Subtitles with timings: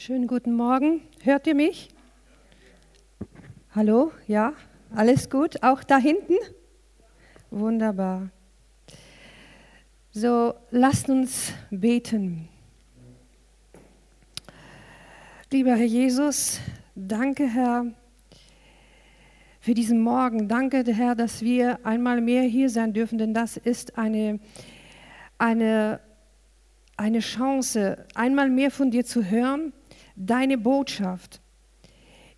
[0.00, 1.00] Schönen guten Morgen.
[1.24, 1.88] Hört ihr mich?
[3.74, 4.12] Hallo?
[4.28, 4.52] Ja?
[4.94, 5.64] Alles gut?
[5.64, 6.36] Auch da hinten?
[7.50, 8.30] Wunderbar.
[10.12, 12.48] So, lasst uns beten.
[15.50, 16.60] Lieber Herr Jesus,
[16.94, 17.86] danke Herr
[19.58, 20.46] für diesen Morgen.
[20.46, 24.38] Danke Herr, dass wir einmal mehr hier sein dürfen, denn das ist eine,
[25.38, 25.98] eine,
[26.96, 29.72] eine Chance, einmal mehr von dir zu hören,
[30.18, 31.40] deine Botschaft.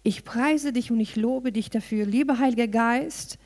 [0.02, 2.06] Ich preise dich und ich lobe dich dafür.
[2.06, 3.38] Lieber Heiliger Geist,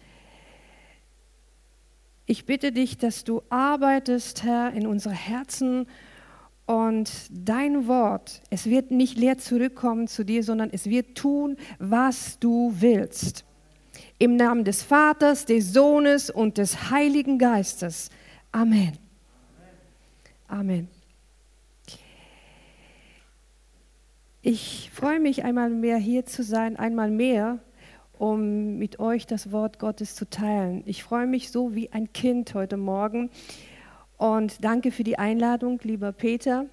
[2.26, 5.86] ich bitte dich, dass du arbeitest, Herr, in unsere Herzen
[6.66, 12.38] und dein Wort, es wird nicht leer zurückkommen zu dir, sondern es wird tun, was
[12.38, 13.44] du willst.
[14.18, 18.08] Im Namen des Vaters, des Sohnes und des Heiligen Geistes.
[18.52, 18.96] Amen.
[20.48, 20.93] Amen.
[24.46, 27.60] Ich freue mich einmal mehr hier zu sein, einmal mehr,
[28.18, 30.82] um mit euch das Wort Gottes zu teilen.
[30.84, 33.30] Ich freue mich so wie ein Kind heute Morgen
[34.18, 36.66] und danke für die Einladung, lieber Peter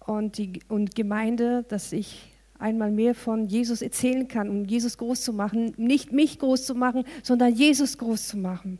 [0.00, 5.22] und die und Gemeinde, dass ich einmal mehr von Jesus erzählen kann, um Jesus groß
[5.22, 5.72] zu machen.
[5.78, 8.78] Nicht mich groß zu machen, sondern Jesus groß zu machen.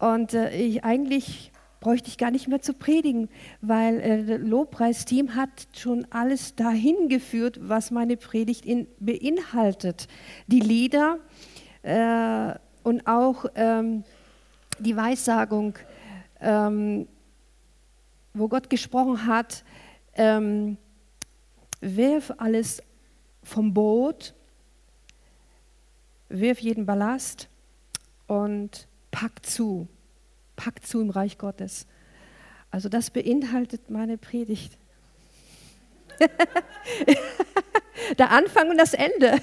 [0.00, 1.52] Und äh, ich eigentlich
[1.86, 3.28] bräuchte ich gar nicht mehr zu predigen,
[3.60, 10.08] weil äh, das Lobpreisteam hat schon alles dahin geführt, was meine Predigt in, beinhaltet.
[10.48, 11.20] Die Lieder
[11.84, 14.02] äh, und auch ähm,
[14.80, 15.78] die Weissagung,
[16.40, 17.06] ähm,
[18.34, 19.62] wo Gott gesprochen hat,
[20.14, 20.78] ähm,
[21.80, 22.82] wirf alles
[23.44, 24.34] vom Boot,
[26.30, 27.48] wirf jeden Ballast
[28.26, 29.86] und pack zu
[30.56, 31.86] packt zu im Reich Gottes.
[32.70, 34.76] Also das beinhaltet meine Predigt.
[38.18, 39.38] Der Anfang und das Ende.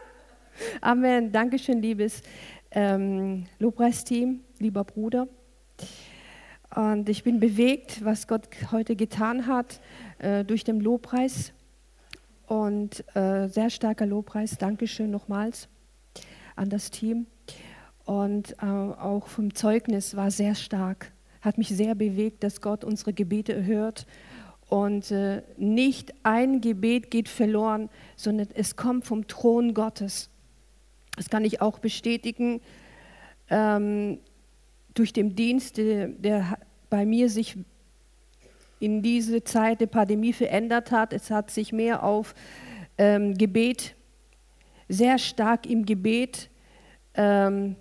[0.80, 1.32] Amen.
[1.32, 2.22] Dankeschön, liebes
[2.70, 5.28] ähm, Lobpreisteam, lieber Bruder.
[6.74, 9.80] Und ich bin bewegt, was Gott heute getan hat
[10.18, 11.52] äh, durch den Lobpreis.
[12.46, 14.58] Und äh, sehr starker Lobpreis.
[14.58, 15.68] Dankeschön nochmals
[16.54, 17.26] an das Team
[18.06, 21.12] und äh, auch vom Zeugnis war sehr stark.
[21.42, 24.06] Hat mich sehr bewegt, dass Gott unsere Gebete erhört
[24.68, 30.30] und äh, nicht ein Gebet geht verloren, sondern es kommt vom Thron Gottes.
[31.16, 32.60] Das kann ich auch bestätigen
[33.50, 34.18] ähm,
[34.94, 37.58] durch den Dienst, der, der bei mir sich
[38.78, 41.12] in diese Zeit der Pandemie verändert hat.
[41.12, 42.34] Es hat sich mehr auf
[42.98, 43.96] ähm, Gebet,
[44.88, 46.50] sehr stark im Gebet
[47.14, 47.74] ähm,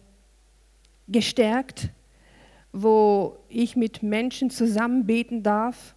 [1.07, 1.89] gestärkt,
[2.71, 5.95] wo ich mit Menschen zusammen beten darf,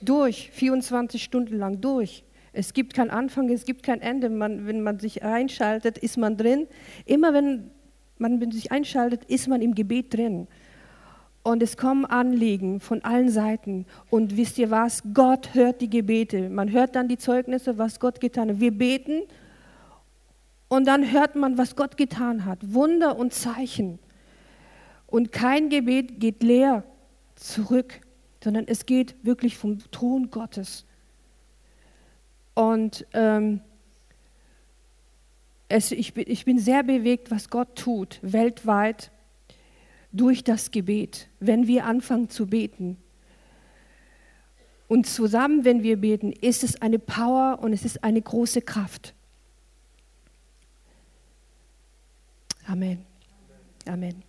[0.00, 2.24] durch, 24 Stunden lang durch.
[2.52, 4.28] Es gibt keinen Anfang, es gibt kein Ende.
[4.28, 6.66] Man, wenn man sich einschaltet, ist man drin.
[7.04, 7.70] Immer wenn
[8.18, 10.48] man sich einschaltet, ist man im Gebet drin.
[11.42, 13.86] Und es kommen Anliegen von allen Seiten.
[14.10, 15.02] Und wisst ihr was?
[15.14, 16.50] Gott hört die Gebete.
[16.50, 18.60] Man hört dann die Zeugnisse, was Gott getan hat.
[18.60, 19.22] Wir beten
[20.68, 22.58] und dann hört man, was Gott getan hat.
[22.62, 23.98] Wunder und Zeichen.
[25.08, 26.84] Und kein Gebet geht leer
[27.34, 28.00] zurück,
[28.44, 30.84] sondern es geht wirklich vom Thron Gottes.
[32.54, 33.60] Und ähm,
[35.68, 39.10] es, ich, ich bin sehr bewegt, was Gott tut, weltweit,
[40.12, 42.96] durch das Gebet, wenn wir anfangen zu beten.
[44.88, 49.14] Und zusammen, wenn wir beten, ist es eine Power und es ist eine große Kraft.
[52.66, 53.04] Amen.
[53.86, 54.27] Amen.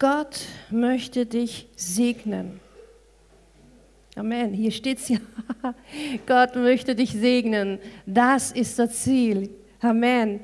[0.00, 2.58] Gott möchte dich segnen.
[4.16, 4.54] Amen.
[4.54, 5.18] Hier steht es ja.
[6.26, 7.78] Gott möchte dich segnen.
[8.06, 9.50] Das ist das Ziel.
[9.82, 10.40] Amen.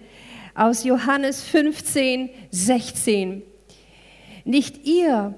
[0.55, 3.43] Aus Johannes 15, 16.
[4.45, 5.35] Nicht ihr,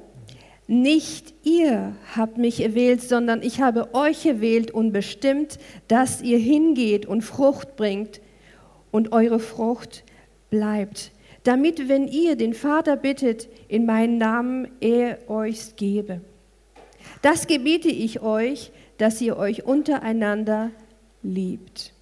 [0.66, 7.06] nicht ihr habt mich erwählt, sondern ich habe euch erwählt und bestimmt, dass ihr hingeht
[7.06, 8.20] und Frucht bringt
[8.90, 10.02] und eure Frucht
[10.50, 11.12] bleibt
[11.48, 16.20] damit, wenn ihr den Vater bittet, in meinen Namen er euch gebe.
[17.22, 20.70] Das gebiete ich euch, dass ihr euch untereinander
[21.22, 21.94] liebt.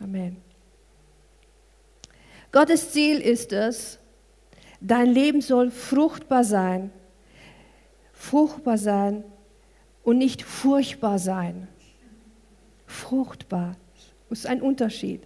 [0.00, 0.38] Amen.
[2.50, 3.98] Gottes Ziel ist es,
[4.80, 6.90] dein Leben soll fruchtbar sein,
[8.14, 9.22] fruchtbar sein
[10.02, 11.68] und nicht furchtbar sein.
[12.86, 13.76] Fruchtbar
[14.30, 15.22] ist ein Unterschied.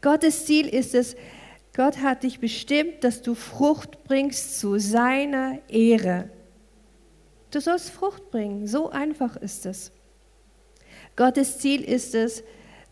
[0.00, 1.16] Gottes Ziel ist es,
[1.74, 6.30] Gott hat dich bestimmt, dass du Frucht bringst zu seiner Ehre.
[7.50, 9.92] Du sollst Frucht bringen, so einfach ist es.
[11.16, 12.42] Gottes Ziel ist es,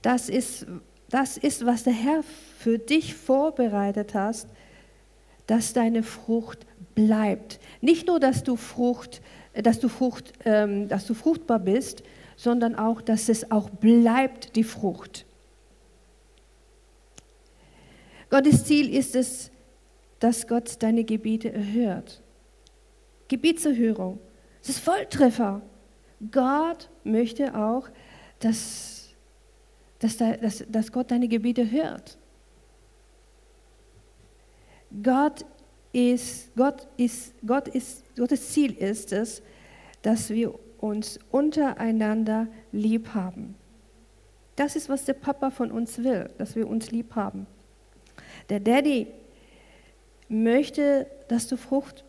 [0.02, 0.66] das ist,
[1.08, 2.22] das ist, was der Herr
[2.58, 4.48] für dich vorbereitet hast,
[5.46, 7.58] dass deine Frucht bleibt.
[7.80, 9.22] Nicht nur, dass du Frucht,
[9.54, 12.02] dass du Frucht, ähm, dass du fruchtbar bist,
[12.36, 15.24] sondern auch, dass es auch bleibt, die Frucht.
[18.30, 19.50] Gottes Ziel ist es,
[20.18, 22.22] dass Gott deine Gebete erhört.
[23.28, 24.18] Gebetserhörung.
[24.60, 25.62] Das ist Volltreffer.
[26.30, 27.88] Gott möchte auch,
[28.40, 29.14] dass,
[29.98, 32.18] dass, dass, dass Gott deine Gebete hört.
[35.02, 35.44] Gott
[35.92, 39.42] ist, Gott ist, Gott ist, Gottes Ziel ist es,
[40.02, 43.54] dass wir uns untereinander lieb haben.
[44.56, 47.46] Das ist, was der Papa von uns will, dass wir uns lieb haben.
[48.48, 49.08] Der Daddy
[50.28, 52.04] möchte, dass du Frucht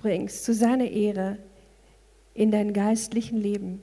[0.00, 1.38] bringst zu seiner Ehre
[2.34, 3.82] in dein geistlichen Leben.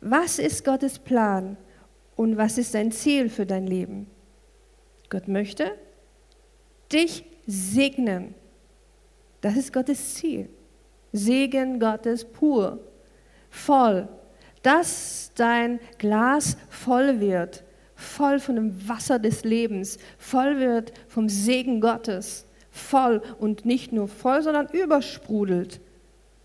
[0.00, 1.56] Was ist Gottes Plan
[2.14, 4.06] und was ist sein Ziel für dein Leben?
[5.08, 5.72] Gott möchte
[6.92, 8.34] dich segnen.
[9.40, 10.48] Das ist Gottes Ziel.
[11.12, 12.80] Segen Gottes pur,
[13.48, 14.08] voll,
[14.62, 17.64] dass dein Glas voll wird
[17.96, 24.06] voll von dem Wasser des Lebens, voll wird vom Segen Gottes, voll und nicht nur
[24.06, 25.80] voll, sondern übersprudelt.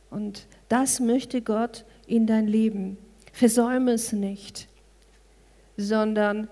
[0.10, 2.98] Und das möchte Gott in dein Leben.
[3.34, 4.68] Versäume es nicht,
[5.78, 6.48] sondern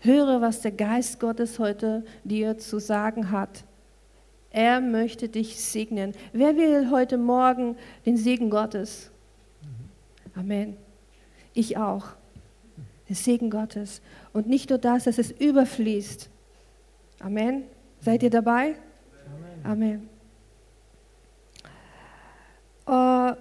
[0.00, 3.64] höre, was der Geist Gottes heute dir zu sagen hat.
[4.50, 6.12] Er möchte dich segnen.
[6.32, 9.10] Wer will heute Morgen den Segen Gottes?
[10.34, 10.76] Amen.
[11.54, 12.06] Ich auch
[13.10, 14.00] der Segen Gottes.
[14.32, 16.30] Und nicht nur das, dass es überfließt.
[17.18, 17.64] Amen.
[18.00, 18.76] Seid ihr dabei?
[19.64, 20.08] Amen.
[20.08, 20.08] Amen.
[22.86, 23.36] Uh,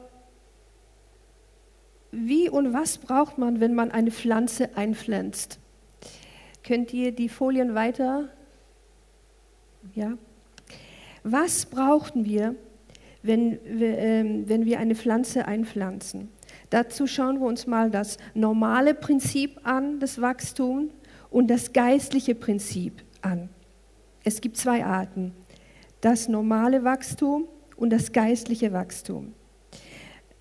[2.12, 5.60] wie und was braucht man, wenn man eine Pflanze einpflanzt?
[6.64, 8.30] Könnt ihr die Folien weiter?
[9.94, 10.18] Ja.
[11.24, 12.56] Was brauchen wir,
[13.22, 16.30] wenn wir, äh, wenn wir eine Pflanze einpflanzen?
[16.70, 20.92] Dazu schauen wir uns mal das normale Prinzip an des Wachstums
[21.32, 23.50] und das geistliche Prinzip an.
[24.24, 25.34] Es gibt zwei Arten,
[26.02, 29.34] das normale Wachstum und das geistliche Wachstum.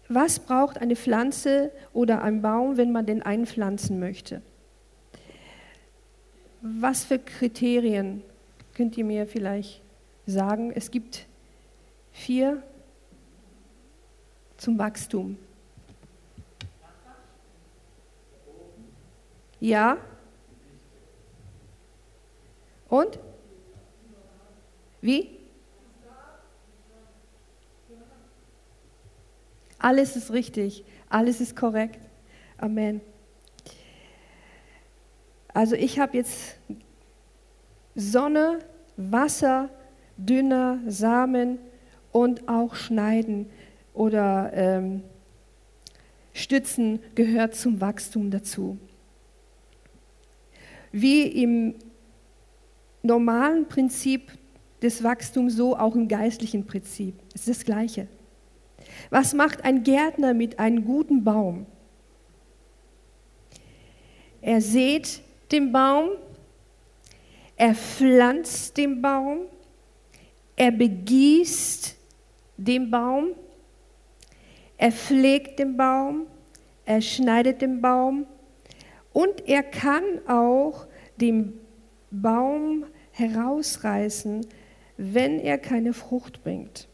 [0.08, 4.42] Was braucht eine Pflanze oder ein Baum, wenn man den einpflanzen möchte?
[6.60, 8.22] Was für Kriterien
[8.75, 9.82] könnt ihr mir vielleicht
[10.26, 10.72] sagen?
[10.75, 11.26] Es gibt
[12.10, 12.62] vier
[14.56, 15.36] zum Wachstum.
[19.60, 19.99] Ja?
[22.88, 23.19] Und?
[25.00, 25.38] Wie?
[29.78, 32.00] Alles ist richtig, alles ist korrekt.
[32.56, 33.00] Amen.
[35.55, 36.59] Also ich habe jetzt
[37.94, 38.59] Sonne,
[38.97, 39.71] Wasser,
[40.16, 41.59] Dünner, Samen
[42.11, 43.49] und auch Schneiden
[43.94, 45.02] oder ähm,
[46.33, 48.78] Stützen gehört zum Wachstum dazu
[50.92, 51.75] wie im
[53.02, 54.33] normalen Prinzip
[54.83, 57.14] des Wachstums, so auch im geistlichen Prinzip.
[57.35, 58.09] Es ist das Gleiche.
[59.11, 61.66] Was macht ein Gärtner mit einem guten Baum?
[64.40, 66.11] Er sät den Baum,
[67.57, 69.40] er pflanzt den Baum,
[70.54, 71.97] er begießt
[72.57, 73.30] den Baum,
[74.76, 76.26] er pflegt den Baum,
[76.85, 78.26] er schneidet den Baum,
[79.18, 80.87] und er kann auch
[81.20, 81.58] den
[82.12, 84.46] Baum herausreißen,
[84.96, 86.87] wenn er keine Frucht bringt.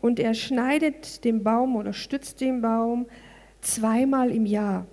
[0.00, 3.06] Und er schneidet den Baum oder stützt den Baum
[3.60, 4.86] zweimal im Jahr,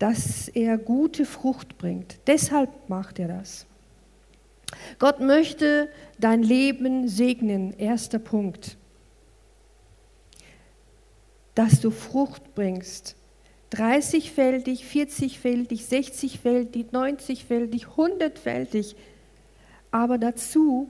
[0.00, 2.18] dass er gute Frucht bringt.
[2.26, 3.66] Deshalb macht er das.
[4.98, 8.76] Gott möchte dein Leben segnen, erster Punkt.
[11.54, 13.14] Dass du Frucht bringst
[13.74, 18.94] 30-fältig, 40-fältig, 60-fältig, 90-fältig, 100-fältig.
[19.90, 20.88] Aber dazu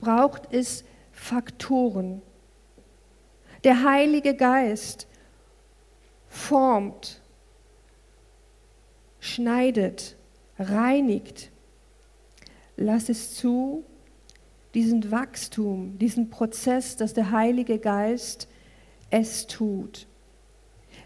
[0.00, 2.22] braucht es Faktoren.
[3.64, 5.06] Der Heilige Geist
[6.28, 7.20] formt
[9.18, 10.16] schneidet,
[10.58, 11.50] reinigt.
[12.76, 13.84] Lass es zu,
[14.74, 18.48] diesen Wachstum, diesen Prozess, dass der Heilige Geist
[19.10, 20.06] es tut.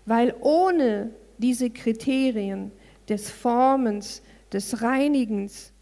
[0.07, 2.73] Weil ohne diese Kriterien
[3.09, 5.73] des Formens, des Reinigens,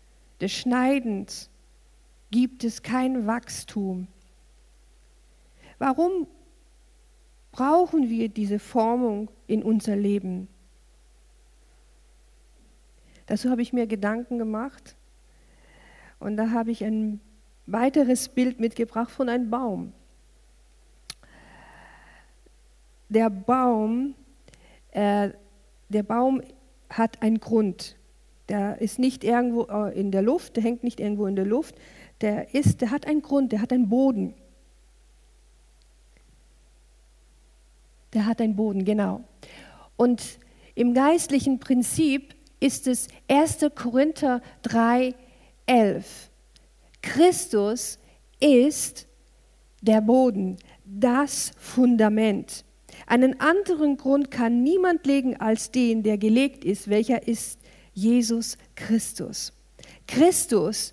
[0.41, 1.51] des Schneidens
[2.31, 4.07] gibt es kein Wachstum.
[5.79, 6.27] Warum
[7.53, 10.49] brauchen wir diese Formung in unser Leben?
[13.27, 14.97] Dazu habe ich mir Gedanken gemacht
[16.19, 17.21] und da habe ich ein
[17.67, 19.93] weiteres Bild mitgebracht von einem Baum.
[23.13, 24.15] Der Baum,
[24.93, 25.29] äh,
[25.91, 26.41] der Baum
[26.89, 27.97] hat einen Grund.
[28.49, 31.75] Der ist nicht irgendwo äh, in der Luft, der hängt nicht irgendwo in der Luft.
[32.23, 34.33] Der, ist, der hat einen Grund, der hat einen Boden.
[38.15, 39.23] Der hat einen Boden, genau.
[39.99, 40.39] Und
[40.75, 43.59] im geistlichen Prinzip ist es 1.
[43.75, 45.15] Korinther 3,
[45.67, 46.31] 11.
[47.03, 47.99] Christus
[48.41, 49.07] ist
[49.83, 52.65] der Boden, das Fundament.
[53.07, 57.61] Einen anderen Grund kann niemand legen als den, der gelegt ist, welcher ist
[57.93, 59.53] Jesus Christus.
[60.07, 60.93] Christus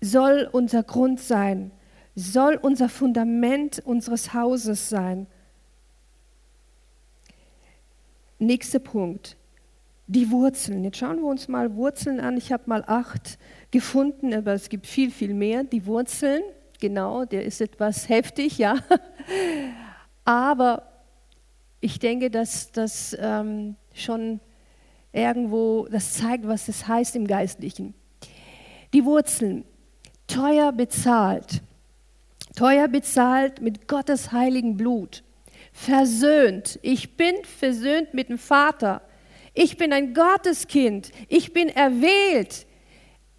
[0.00, 1.70] soll unser Grund sein,
[2.14, 5.26] soll unser Fundament unseres Hauses sein.
[8.38, 9.36] Nächster Punkt
[10.06, 10.84] die Wurzeln.
[10.84, 12.36] Jetzt schauen wir uns mal Wurzeln an.
[12.36, 13.38] Ich habe mal acht
[13.70, 15.64] gefunden, aber es gibt viel, viel mehr.
[15.64, 16.42] Die Wurzeln,
[16.80, 18.76] genau, der ist etwas heftig, ja.
[20.26, 20.82] Aber
[21.80, 24.40] ich denke, dass das ähm, schon
[25.12, 27.94] irgendwo, das zeigt, was es heißt im Geistlichen.
[28.92, 29.64] Die Wurzeln,
[30.26, 31.62] teuer bezahlt,
[32.54, 35.24] teuer bezahlt mit Gottes heiligen Blut,
[35.72, 36.78] versöhnt.
[36.82, 39.00] Ich bin versöhnt mit dem Vater
[39.58, 41.10] ich bin ein Gotteskind.
[41.28, 42.66] Ich bin erwählt.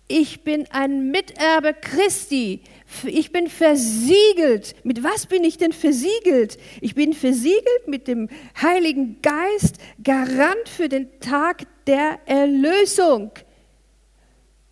[0.07, 2.63] Ich bin ein Miterbe Christi.
[3.03, 4.75] Ich bin versiegelt.
[4.83, 6.57] Mit was bin ich denn versiegelt?
[6.81, 8.29] Ich bin versiegelt mit dem
[8.61, 13.31] Heiligen Geist, Garant für den Tag der Erlösung.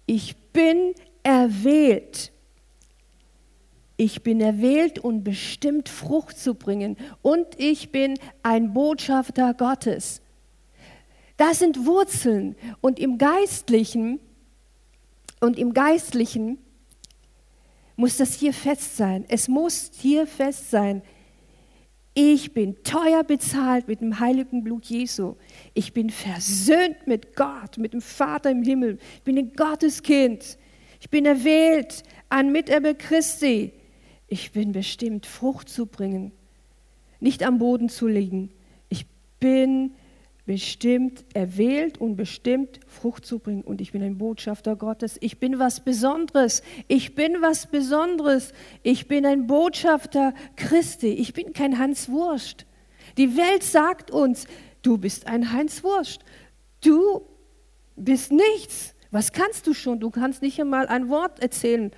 [0.05, 0.93] Ich bin
[1.24, 2.31] erwählt.
[3.98, 6.98] Ich bin erwählt und bestimmt Frucht zu bringen.
[7.22, 10.22] Und ich bin ein Botschafter Gottes.
[11.38, 12.55] Das sind Wurzeln.
[12.81, 14.19] Und im Geistlichen,
[15.39, 16.57] und im Geistlichen
[17.96, 19.25] muss das hier fest sein.
[19.28, 21.02] Es muss hier fest sein.
[22.14, 25.36] Ich bin teuer bezahlt mit dem heiligen Blut Jesu.
[25.74, 29.00] Ich bin versöhnt mit Gott, mit dem Vater im Himmel.
[29.16, 30.58] Ich bin ein Gotteskind.
[31.02, 33.74] Ich bin erwählt, ein Miterbe Christi.
[34.28, 36.32] Ich bin bestimmt, Frucht zu bringen,
[37.20, 38.50] nicht am Boden zu liegen.
[38.90, 39.06] Ich
[39.40, 39.92] bin
[40.46, 43.64] bestimmt, erwählt und bestimmt, Frucht zu bringen.
[43.64, 45.18] Und ich bin ein Botschafter Gottes.
[45.22, 46.62] Ich bin was Besonderes.
[46.88, 48.54] Ich bin was Besonderes.
[48.84, 51.10] Ich bin ein Botschafter Christi.
[51.10, 52.66] Ich bin kein Hans Wurst.
[53.18, 54.46] Die Welt sagt uns,
[54.82, 56.20] du bist ein Heinz Wurst.
[56.82, 57.22] Du
[57.96, 58.94] bist nichts.
[59.12, 60.00] Was kannst du schon?
[60.00, 61.92] Du kannst nicht einmal ein Wort erzählen.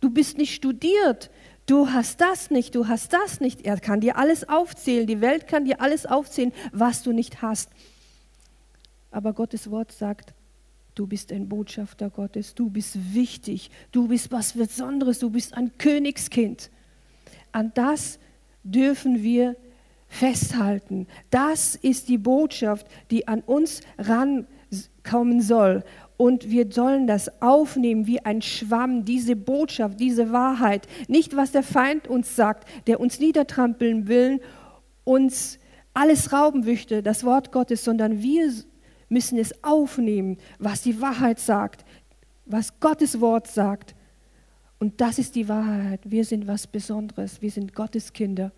[0.00, 1.30] Du bist nicht studiert
[1.66, 3.64] du hast das nicht, du hast das nicht.
[3.64, 7.70] Er kann dir alles aufzählen, die Welt kann dir alles aufzählen, was du nicht hast.
[9.10, 10.34] Aber Gottes Wort sagt,
[10.94, 15.76] du bist ein Botschafter Gottes, du bist wichtig, du bist was Besonderes, du bist ein
[15.78, 16.70] Königskind.
[17.52, 18.18] An das
[18.64, 19.56] dürfen wir
[20.08, 21.06] festhalten.
[21.30, 25.84] Das ist die Botschaft, die an uns rankommen soll.
[26.16, 30.86] Und wir sollen das aufnehmen wie ein Schwamm, diese Botschaft, diese Wahrheit.
[31.08, 34.40] Nicht, was der Feind uns sagt, der uns niedertrampeln will,
[35.02, 35.58] uns
[35.92, 38.52] alles rauben möchte, das Wort Gottes, sondern wir
[39.08, 41.84] müssen es aufnehmen, was die Wahrheit sagt,
[42.46, 43.94] was Gottes Wort sagt.
[44.78, 46.00] Und das ist die Wahrheit.
[46.04, 47.42] Wir sind was Besonderes.
[47.42, 48.52] Wir sind Gottes Kinder.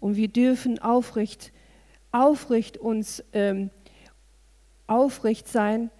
[0.00, 1.52] Und wir dürfen aufrecht,
[2.12, 3.70] aufrecht uns ähm,
[4.86, 5.90] aufrecht sein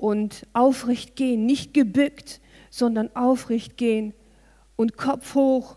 [0.00, 2.40] und aufrecht gehen, nicht gebückt,
[2.70, 4.14] sondern aufrecht gehen
[4.76, 5.76] und Kopf hoch,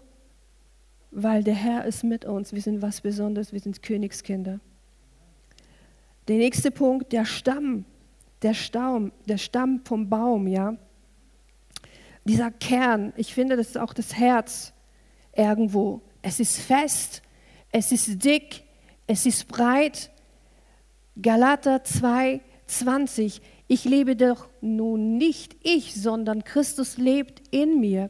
[1.11, 2.53] weil der Herr ist mit uns.
[2.53, 4.61] Wir sind was Besonderes, wir sind Königskinder.
[6.29, 7.83] Der nächste Punkt, der Stamm,
[8.41, 10.77] der Stamm, der Stamm vom Baum, ja.
[12.23, 14.71] Dieser Kern, ich finde, das ist auch das Herz
[15.35, 16.01] irgendwo.
[16.21, 17.21] Es ist fest,
[17.73, 18.63] es ist dick,
[19.05, 20.11] es ist breit.
[21.21, 23.41] Galater 2, 20.
[23.67, 28.09] Ich lebe doch nun nicht ich, sondern Christus lebt in mir.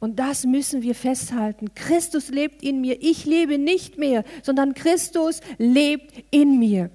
[0.00, 1.74] Und das müssen wir festhalten.
[1.74, 3.02] Christus lebt in mir.
[3.02, 6.90] Ich lebe nicht mehr, sondern Christus lebt in mir.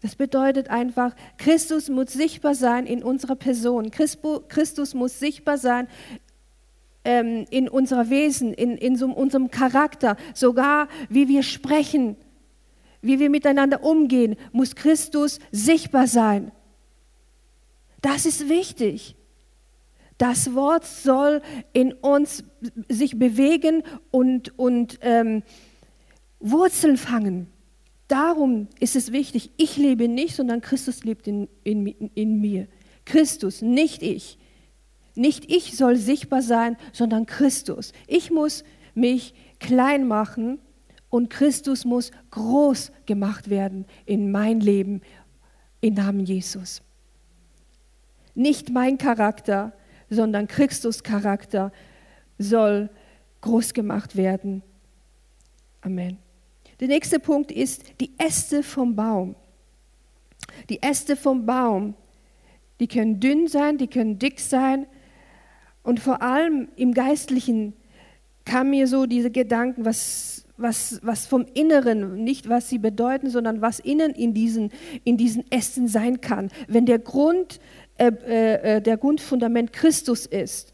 [0.00, 3.90] Das bedeutet einfach, Christus muss sichtbar sein in unserer Person.
[3.90, 5.88] Christus muss sichtbar sein
[7.04, 12.16] ähm, in unserer Wesen, in, in so unserem Charakter, sogar wie wir sprechen,
[13.04, 16.52] wie wir miteinander umgehen, muss Christus sichtbar sein.
[18.00, 19.16] Das ist wichtig.
[20.18, 21.42] Das Wort soll
[21.72, 22.44] in uns
[22.88, 25.42] sich bewegen und, und ähm,
[26.40, 27.48] Wurzeln fangen.
[28.08, 32.68] Darum ist es wichtig, ich lebe nicht, sondern Christus lebt in, in, in mir.
[33.04, 34.38] Christus, nicht ich.
[35.14, 37.92] Nicht ich soll sichtbar sein, sondern Christus.
[38.06, 40.58] Ich muss mich klein machen
[41.14, 45.00] und Christus muss groß gemacht werden in mein Leben
[45.80, 46.82] im Namen Jesus.
[48.34, 49.72] Nicht mein Charakter,
[50.10, 51.70] sondern Christus Charakter
[52.36, 52.90] soll
[53.42, 54.64] groß gemacht werden.
[55.82, 56.18] Amen.
[56.80, 59.36] Der nächste Punkt ist die Äste vom Baum.
[60.68, 61.94] Die Äste vom Baum,
[62.80, 64.84] die können dünn sein, die können dick sein.
[65.84, 67.72] Und vor allem im Geistlichen
[68.44, 73.60] kam mir so diese Gedanken, was, was, was vom Inneren, nicht was sie bedeuten, sondern
[73.60, 74.70] was innen in diesen,
[75.02, 76.50] in diesen Ästen sein kann.
[76.68, 77.60] Wenn der Grund,
[77.98, 80.72] äh, äh, der Grundfundament Christus ist,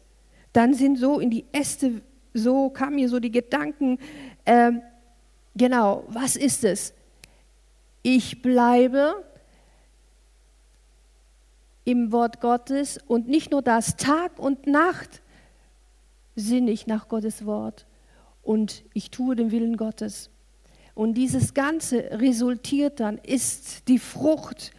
[0.53, 2.01] dann sind so in die Äste,
[2.33, 3.97] so kamen mir so die Gedanken,
[4.45, 4.71] äh,
[5.55, 6.93] Genau, was ist es?
[8.03, 9.23] Ich bleibe
[11.83, 15.21] im Wort Gottes und nicht nur das, Tag und Nacht
[16.35, 17.85] sinne ich nach Gottes Wort
[18.51, 20.29] und ich tue den Willen Gottes.
[20.93, 24.71] Und dieses Ganze resultiert dann, ist die Frucht,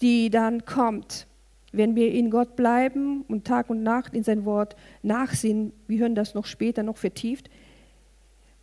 [0.00, 1.26] die dann kommt,
[1.72, 5.72] wenn wir in Gott bleiben und Tag und Nacht in sein Wort nachsinnen.
[5.86, 7.50] Wir hören das noch später noch vertieft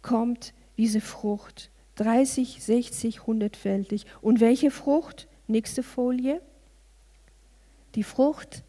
[0.01, 1.69] kommt diese Frucht.
[1.95, 4.05] 30, 60, 100-fältig.
[4.21, 5.27] Und welche Frucht?
[5.47, 6.41] Nächste Folie.
[7.95, 8.63] Die Frucht,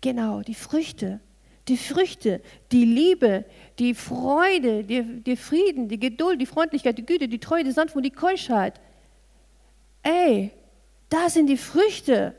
[0.00, 1.20] genau, die Früchte.
[1.68, 2.40] Die Früchte,
[2.72, 3.44] die Liebe,
[3.78, 8.10] die Freude, der, Frieden, die Geduld, die Freundlichkeit, die Güte, die Treue, die Sanftmut, die
[8.10, 8.80] Keuschheit.
[10.02, 10.50] Ey,
[11.08, 12.34] da sind die Früchte.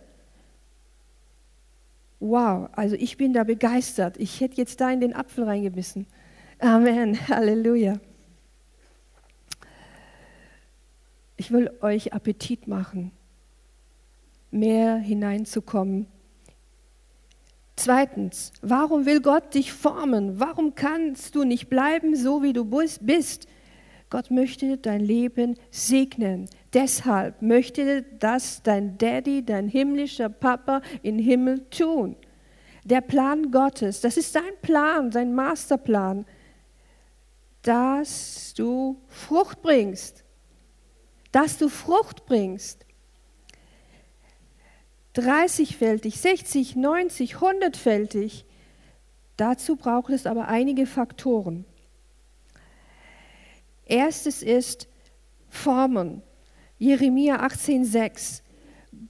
[2.20, 4.18] Wow, also ich bin da begeistert.
[4.18, 6.08] Ich hätte jetzt da in den Apfel reingebissen.
[6.60, 7.18] Amen.
[7.28, 8.00] Halleluja.
[11.36, 13.12] Ich will euch Appetit machen,
[14.52, 16.08] mehr hineinzukommen.
[17.76, 20.40] Zweitens, warum will Gott dich formen?
[20.40, 23.48] Warum kannst du nicht bleiben, so wie du bist?
[24.10, 26.48] Gott möchte dein Leben segnen.
[26.74, 32.16] Deshalb möchte das dein Daddy, dein himmlischer Papa im Himmel tun.
[32.84, 36.26] Der Plan Gottes, das ist sein Plan, sein Masterplan
[37.64, 40.24] dass du Frucht bringst.
[41.32, 42.86] Dass du Frucht bringst.
[45.16, 48.46] 30-fältig, 60, 90, 100-fältig.
[49.38, 51.66] Dazu braucht es aber einige Faktoren.
[53.86, 54.88] Erstes ist
[55.50, 56.22] Formen.
[56.80, 58.42] Jeremia 18,6.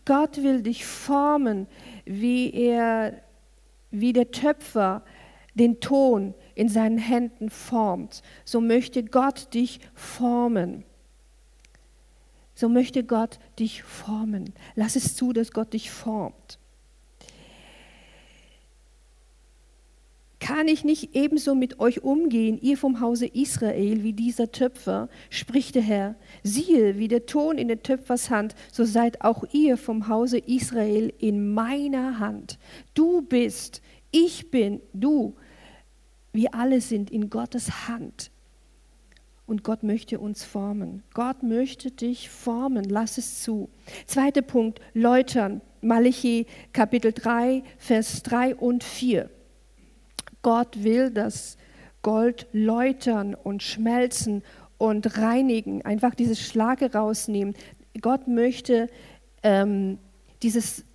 [0.05, 1.67] Gott will dich formen,
[2.05, 3.21] wie er,
[3.91, 5.03] wie der Töpfer
[5.53, 8.21] den Ton in seinen Händen formt.
[8.43, 10.83] So möchte Gott dich formen.
[12.55, 14.53] So möchte Gott dich formen.
[14.75, 16.59] Lass es zu, dass Gott dich formt.
[20.39, 25.75] Kann ich nicht ebenso mit euch umgehen, ihr vom Hause Israel, wie dieser Töpfer, spricht
[25.75, 26.15] der Herr.
[26.43, 31.13] Siehe, wie der Ton in der Töpfers Hand, so seid auch ihr vom Hause Israel
[31.17, 32.59] in meiner Hand.
[32.93, 35.33] Du bist, ich bin, du
[36.33, 38.31] wir alle sind in Gottes Hand.
[39.45, 41.03] Und Gott möchte uns formen.
[41.13, 42.85] Gott möchte dich formen.
[42.85, 43.69] Lass es zu.
[44.05, 45.61] Zweiter Punkt, läutern.
[45.81, 49.29] Malachi Kapitel 3, Vers 3 und 4.
[50.41, 51.57] Gott will das
[52.01, 54.43] Gold läutern und schmelzen
[54.77, 55.83] und reinigen.
[55.83, 57.53] Einfach dieses Schlage rausnehmen.
[58.01, 58.89] Gott möchte
[59.43, 59.99] ähm,
[60.41, 60.85] dieses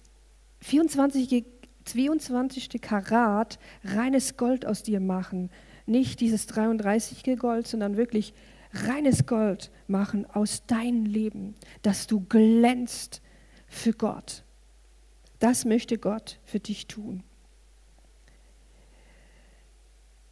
[0.60, 1.44] 24
[1.88, 2.80] 22.
[2.80, 5.50] Karat reines Gold aus dir machen.
[5.88, 7.38] Nicht dieses 33.
[7.38, 8.34] Gold, sondern wirklich
[8.74, 13.22] reines Gold machen aus deinem Leben, dass du glänzt
[13.66, 14.44] für Gott.
[15.38, 17.22] Das möchte Gott für dich tun.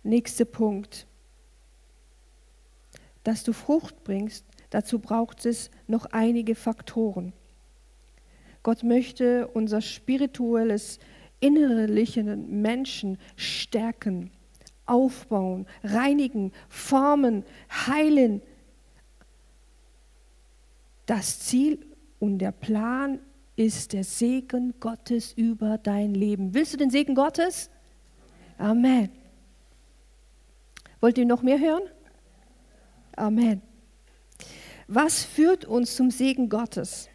[0.03, 1.07] Nächster Punkt.
[3.25, 7.33] Dass du Frucht bringst, dazu braucht es noch einige Faktoren.
[8.63, 10.99] Gott möchte unser spirituelles
[11.41, 14.31] innerlichen Menschen stärken,
[14.87, 17.45] aufbauen, reinigen, formen,
[17.87, 18.43] heilen.
[21.07, 21.85] Das Ziel
[22.19, 23.21] und der Plan
[23.57, 26.55] ist der Segen Gottes über dein Leben.
[26.55, 27.71] Willst du den Segen Gottes?
[28.59, 29.11] Amen.
[31.01, 31.83] Wollt ihr noch mehr hören?
[33.17, 33.63] Amen.
[34.89, 37.09] Was führt uns zum Segen Gottes?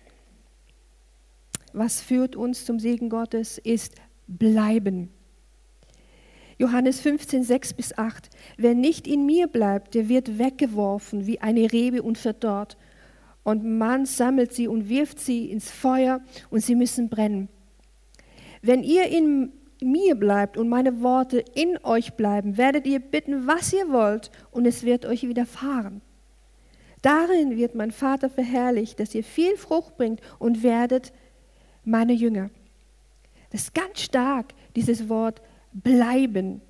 [1.73, 3.95] Was führt uns zum Segen Gottes ist
[4.38, 5.10] bleiben.
[6.62, 8.30] Johannes 15, 6 bis 8.
[8.56, 12.78] Wer nicht in mir bleibt, der wird weggeworfen wie eine Rebe und verdorrt.
[13.41, 16.21] Und man sammelt sie und wirft sie ins Feuer
[16.52, 17.50] und sie müssen brennen.
[18.62, 23.74] Wenn ihr in mir bleibt und meine Worte in euch bleiben, werdet ihr bitten, was
[23.74, 26.02] ihr wollt, und es wird euch widerfahren.
[27.02, 31.12] Darin wird mein Vater verherrlicht, dass ihr viel Frucht bringt und werdet
[31.84, 32.52] meine Jünger.
[33.50, 35.41] Das ist ganz stark, dieses Wort
[35.73, 36.62] bleiben.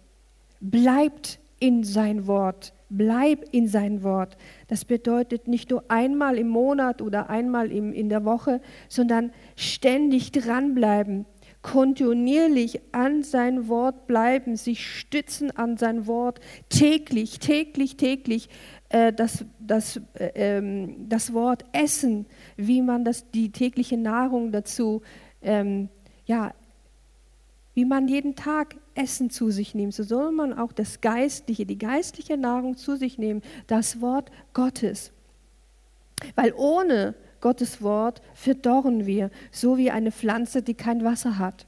[0.59, 2.73] Bleibt in sein Wort.
[2.89, 4.35] Bleib in sein Wort.
[4.67, 8.59] Das bedeutet nicht nur einmal im Monat oder einmal im, in der Woche,
[8.89, 11.25] sondern ständig dranbleiben,
[11.61, 18.49] kontinuierlich an sein Wort bleiben, sich stützen an sein Wort, täglich, täglich, täglich
[18.89, 22.25] äh, das, das, äh, ähm, das Wort essen,
[22.57, 25.01] wie man das, die tägliche Nahrung dazu
[25.41, 25.87] ähm,
[26.25, 26.53] ja,
[27.73, 31.77] wie man jeden Tag Essen zu sich nimmt, so soll man auch das Geistliche, die
[31.77, 35.11] geistliche Nahrung zu sich nehmen, das Wort Gottes.
[36.35, 41.65] Weil ohne Gottes Wort verdorren wir, so wie eine Pflanze, die kein Wasser hat.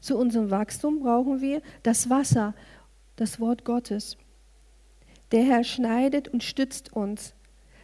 [0.00, 2.54] Zu unserem Wachstum brauchen wir das Wasser,
[3.16, 4.16] das Wort Gottes.
[5.32, 7.34] Der Herr schneidet und stützt uns.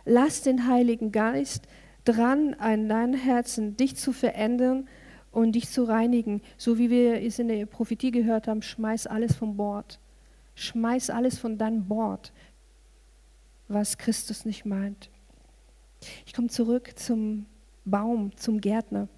[0.04, 1.66] Lass den Heiligen Geist
[2.04, 4.88] dran an dein Herzen, dich zu verändern
[5.32, 6.42] und dich zu reinigen.
[6.56, 9.98] So wie wir es in der Prophetie gehört haben, schmeiß alles vom Bord.
[10.54, 12.32] Schmeiß alles von deinem Bord,
[13.68, 15.10] was Christus nicht meint.
[16.26, 17.46] Ich komme zurück zum
[17.84, 19.08] Baum, zum Gärtner.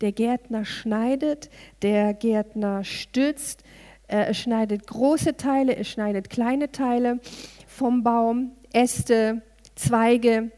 [0.00, 1.50] Der Gärtner schneidet,
[1.82, 3.62] der Gärtner stützt,
[4.06, 7.20] er schneidet große Teile, er schneidet kleine Teile
[7.66, 9.42] vom Baum, Äste,
[9.74, 10.52] Zweige,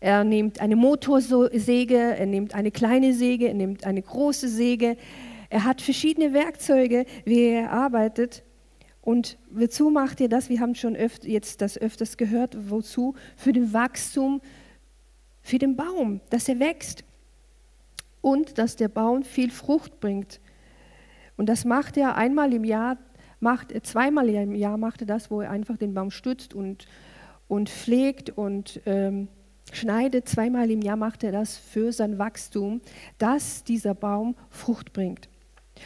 [0.00, 4.96] er nimmt eine Motorsäge, er nimmt eine kleine Säge, er nimmt eine große Säge.
[5.50, 8.44] Er hat verschiedene Werkzeuge, wie er arbeitet.
[9.00, 10.48] Und wozu macht er das?
[10.48, 12.70] Wir haben schon öfter, jetzt das öfters gehört.
[12.70, 13.14] Wozu?
[13.36, 14.40] Für den Wachstum,
[15.40, 17.04] für den Baum, dass er wächst.
[18.20, 20.40] Und dass der Baum viel Frucht bringt.
[21.36, 22.98] Und das macht er einmal im Jahr,
[23.40, 26.86] macht, zweimal im Jahr macht er das, wo er einfach den Baum stützt und,
[27.46, 29.28] und pflegt und ähm,
[29.76, 32.80] schneidet, zweimal im Jahr macht er das für sein Wachstum,
[33.18, 35.28] dass dieser Baum Frucht bringt.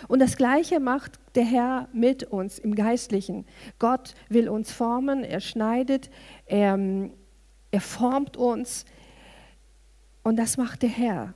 [0.09, 3.45] Und das Gleiche macht der Herr mit uns im Geistlichen.
[3.79, 6.11] Gott will uns formen, er schneidet,
[6.47, 6.79] er,
[7.71, 8.85] er formt uns.
[10.23, 11.35] Und das macht der Herr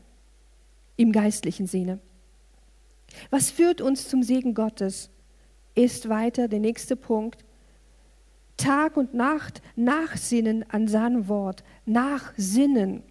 [0.97, 1.99] im geistlichen Sinne.
[3.31, 5.11] Was führt uns zum Segen Gottes?
[5.75, 7.45] Ist weiter der nächste Punkt.
[8.57, 13.03] Tag und Nacht nachsinnen an sein Wort, nachsinnen.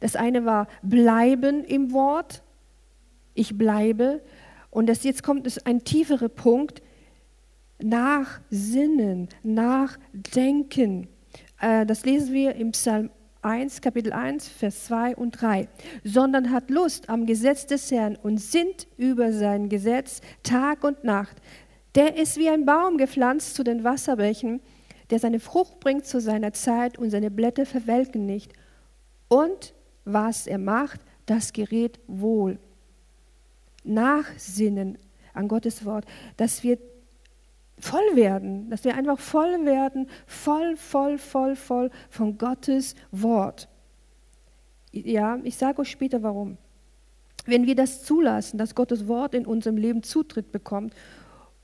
[0.00, 2.42] Das eine war bleiben im Wort,
[3.34, 4.22] ich bleibe.
[4.70, 6.82] Und das jetzt kommt es ein tieferer Punkt,
[7.82, 11.08] nachsinnen, nachdenken.
[11.60, 13.10] Äh, das lesen wir im Psalm
[13.42, 15.68] 1, Kapitel 1, Vers 2 und 3.
[16.02, 21.36] Sondern hat Lust am Gesetz des Herrn und sinnt über sein Gesetz Tag und Nacht.
[21.96, 24.60] Der ist wie ein Baum gepflanzt zu den Wasserbächen,
[25.08, 28.52] der seine Frucht bringt zu seiner Zeit und seine Blätter verwelken nicht.
[29.28, 29.72] Und
[30.04, 32.58] was er macht, das gerät wohl.
[33.82, 34.98] Nachsinnen
[35.32, 36.04] an Gottes Wort,
[36.36, 36.78] dass wir
[37.78, 43.68] voll werden, dass wir einfach voll werden, voll, voll, voll, voll von Gottes Wort.
[44.92, 46.58] Ja, ich sage euch später warum.
[47.46, 50.94] Wenn wir das zulassen, dass Gottes Wort in unserem Leben Zutritt bekommt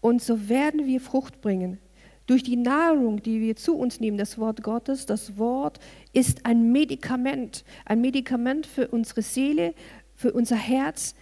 [0.03, 1.79] und so werden wir Frucht bringen.
[2.27, 5.79] Durch die Nahrung, die wir zu uns nehmen, das Wort Gottes, das Wort
[6.13, 9.75] ist ein Medikament, ein Medikament für unsere Seele,
[10.15, 11.15] für unser Herz,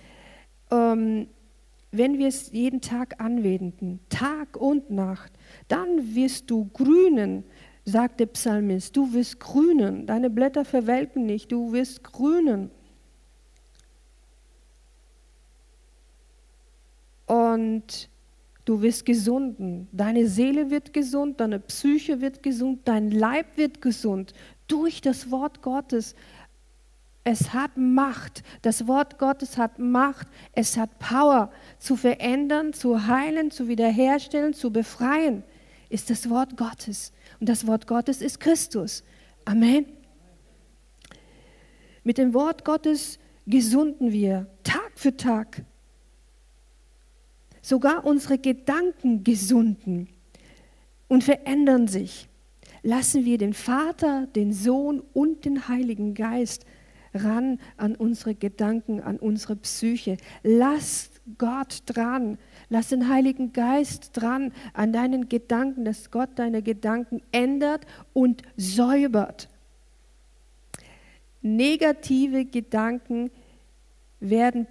[0.70, 1.28] ähm,
[1.92, 5.32] wenn wir es jeden Tag anwenden, Tag und Nacht,
[5.68, 7.44] dann wirst du grünen,
[7.84, 8.96] sagt der Psalmist.
[8.96, 12.70] Du wirst grünen, deine Blätter verwelken nicht, du wirst grünen.
[17.26, 18.08] Und
[18.64, 19.88] Du wirst gesunden.
[19.92, 24.32] Deine Seele wird gesund, deine Psyche wird gesund, dein Leib wird gesund
[24.66, 26.14] durch das Wort Gottes.
[27.24, 28.42] Es hat Macht.
[28.62, 30.28] Das Wort Gottes hat Macht.
[30.52, 35.42] Es hat Power zu verändern, zu heilen, zu wiederherstellen, zu befreien.
[35.88, 37.12] Ist das Wort Gottes.
[37.40, 39.04] Und das Wort Gottes ist Christus.
[39.44, 39.86] Amen.
[42.04, 45.64] Mit dem Wort Gottes gesunden wir Tag für Tag.
[47.62, 50.08] Sogar unsere Gedanken gesunden
[51.08, 52.28] und verändern sich.
[52.82, 56.64] Lassen wir den Vater, den Sohn und den Heiligen Geist
[57.12, 60.16] ran an unsere Gedanken, an unsere Psyche.
[60.42, 62.38] Lass Gott dran.
[62.68, 69.48] Lass den Heiligen Geist dran an deinen Gedanken, dass Gott deine Gedanken ändert und säubert.
[71.42, 73.30] Negative Gedanken
[74.20, 74.66] werden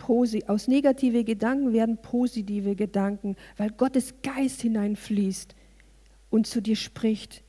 [0.47, 5.55] aus negative Gedanken werden positive Gedanken, weil Gottes Geist hineinfließt
[6.29, 7.43] und zu dir spricht.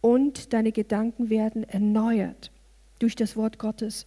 [0.00, 2.50] Und deine Gedanken werden erneuert
[2.98, 4.06] durch das Wort Gottes.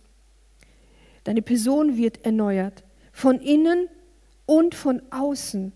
[1.24, 3.88] Deine Person wird erneuert, von innen
[4.46, 5.72] und von außen.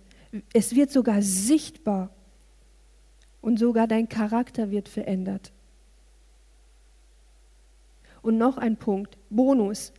[0.53, 2.09] Es wird sogar sichtbar
[3.41, 5.51] und sogar dein Charakter wird verändert.
[8.21, 9.93] Und noch ein Punkt, Bonus.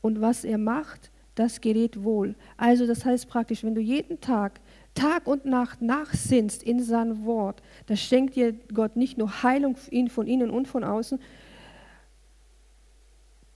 [0.00, 2.34] Und was er macht, das gerät wohl.
[2.56, 4.60] Also das heißt praktisch, wenn du jeden Tag,
[4.94, 9.76] Tag und Nacht nachsinnst in sein Wort, da schenkt dir Gott nicht nur Heilung
[10.08, 11.20] von innen und von außen,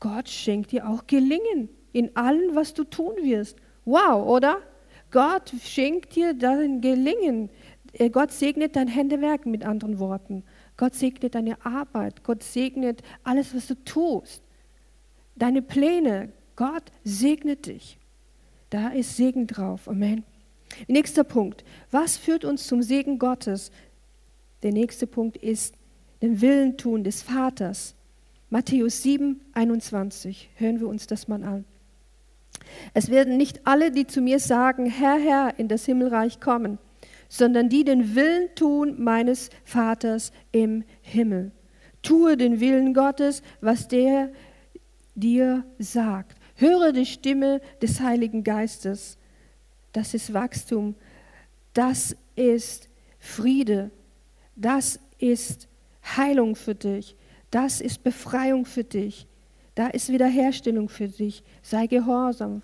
[0.00, 3.57] Gott schenkt dir auch Gelingen in allem, was du tun wirst.
[3.85, 4.59] Wow, oder?
[5.11, 7.50] Gott schenkt dir dein Gelingen.
[7.94, 10.44] Äh, Gott segnet dein Händewerk mit anderen Worten.
[10.76, 12.22] Gott segnet deine Arbeit.
[12.22, 14.43] Gott segnet alles, was du tust.
[15.37, 16.33] Deine Pläne.
[16.57, 17.99] Gott segnet dich.
[18.70, 19.88] Da ist Segen drauf.
[19.88, 20.25] Amen.
[20.88, 21.64] Nächster Punkt.
[21.90, 23.70] Was führt uns zum Segen Gottes?
[24.62, 25.75] Der nächste Punkt ist
[26.23, 27.94] den Willen tun des Vaters.
[28.51, 30.51] Matthäus 7, 21.
[30.57, 31.64] Hören wir uns das mal an.
[32.94, 36.79] Es werden nicht alle, die zu mir sagen, Herr, Herr, in das Himmelreich kommen,
[37.29, 41.51] sondern die den Willen tun meines Vaters im Himmel.
[42.03, 44.31] Tue den Willen Gottes, was der
[45.14, 46.37] dir sagt.
[46.57, 49.18] Höre die Stimme des Heiligen Geistes.
[49.92, 50.94] Das ist Wachstum.
[51.72, 53.90] Das ist Friede.
[54.57, 55.68] Das ist
[56.16, 57.16] Heilung für dich.
[57.50, 59.27] Das ist Befreiung für dich.
[59.74, 61.42] Da ist Wiederherstellung für dich.
[61.62, 62.62] Sei gehorsam,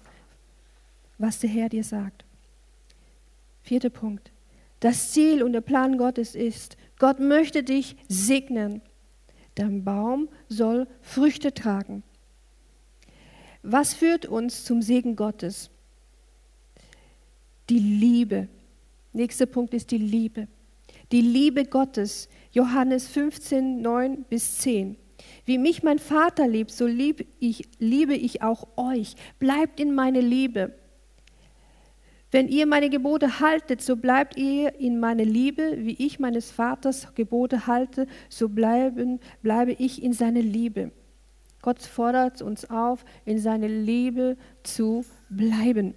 [1.19, 2.25] was der Herr dir sagt.
[3.63, 4.33] Vierter Punkt.
[4.81, 8.81] Das Ziel und der Plan Gottes ist, Gott möchte dich segnen.
[9.55, 12.03] Dein Baum soll Früchte tragen.
[13.63, 15.71] Was führt uns zum Segen Gottes?
[17.69, 18.49] Die Liebe.
[19.13, 20.49] Nächster Punkt ist die Liebe.
[21.13, 22.29] Die Liebe Gottes.
[22.53, 24.97] Johannes 15, 9 bis 10.
[25.45, 29.15] Wie mich mein Vater liebt, so lieb ich, liebe ich auch euch.
[29.39, 30.75] Bleibt in meine Liebe.
[32.31, 37.15] Wenn ihr meine Gebote haltet, so bleibt ihr in meine Liebe, wie ich meines Vaters
[37.15, 40.93] Gebote halte, so bleiben, bleibe ich in seine Liebe.
[41.63, 45.95] Gott fordert uns auf, in seine Liebe zu bleiben.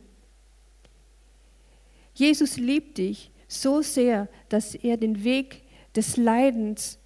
[2.13, 5.63] Jesus liebt dich so sehr, dass er den Weg
[5.95, 6.99] des Leidens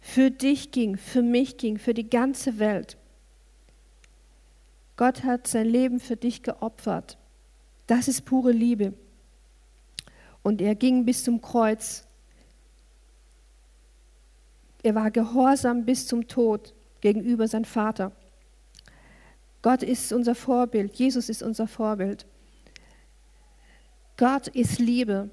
[0.00, 2.96] für dich ging, für mich ging, für die ganze Welt.
[4.96, 7.18] Gott hat sein Leben für dich geopfert.
[7.86, 8.94] Das ist pure Liebe.
[10.42, 12.06] Und er ging bis zum Kreuz.
[14.82, 18.12] Er war gehorsam bis zum Tod gegenüber seinem Vater.
[19.60, 20.94] Gott ist unser Vorbild.
[20.94, 22.24] Jesus ist unser Vorbild.
[24.16, 25.30] Gott ist Liebe.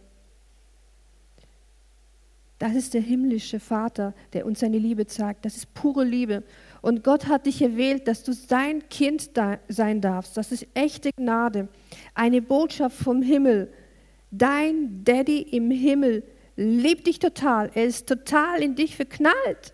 [2.60, 5.46] Das ist der himmlische Vater, der uns seine Liebe zeigt.
[5.46, 6.44] Das ist pure Liebe.
[6.82, 9.32] Und Gott hat dich erwählt, dass du sein Kind
[9.70, 10.36] sein darfst.
[10.36, 11.70] Das ist echte Gnade.
[12.14, 13.72] Eine Botschaft vom Himmel.
[14.30, 16.24] Dein Daddy im Himmel
[16.58, 17.72] liebt dich total.
[17.74, 19.74] Er ist total in dich verknallt.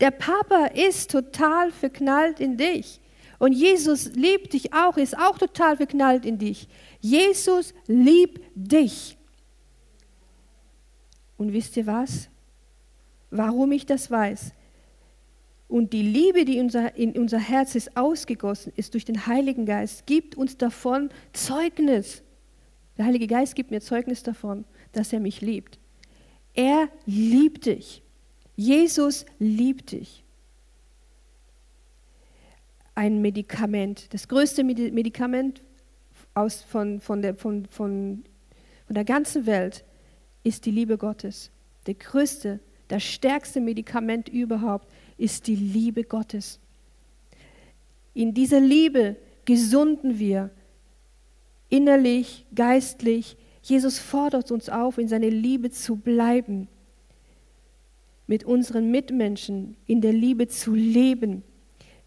[0.00, 3.00] Der Papa ist total verknallt in dich.
[3.38, 6.68] Und Jesus liebt dich auch, ist auch total verknallt in dich.
[7.00, 9.16] Jesus liebt dich.
[11.36, 12.28] Und wisst ihr was?
[13.30, 14.52] Warum ich das weiß?
[15.68, 20.34] Und die Liebe, die in unser Herz ist ausgegossen ist durch den Heiligen Geist, gibt
[20.34, 22.22] uns davon Zeugnis.
[22.96, 25.78] Der Heilige Geist gibt mir Zeugnis davon, dass er mich liebt.
[26.54, 28.02] Er liebt dich.
[28.58, 30.24] Jesus liebt dich.
[32.96, 35.62] Ein Medikament, das größte Medikament
[36.34, 38.24] aus, von, von, der, von, von,
[38.88, 39.84] von der ganzen Welt
[40.42, 41.52] ist die Liebe Gottes.
[41.86, 46.58] Der größte, das stärkste Medikament überhaupt ist die Liebe Gottes.
[48.12, 50.50] In dieser Liebe gesunden wir
[51.68, 53.36] innerlich, geistlich.
[53.62, 56.66] Jesus fordert uns auf, in seiner Liebe zu bleiben,
[58.28, 61.42] mit unseren Mitmenschen in der Liebe zu leben,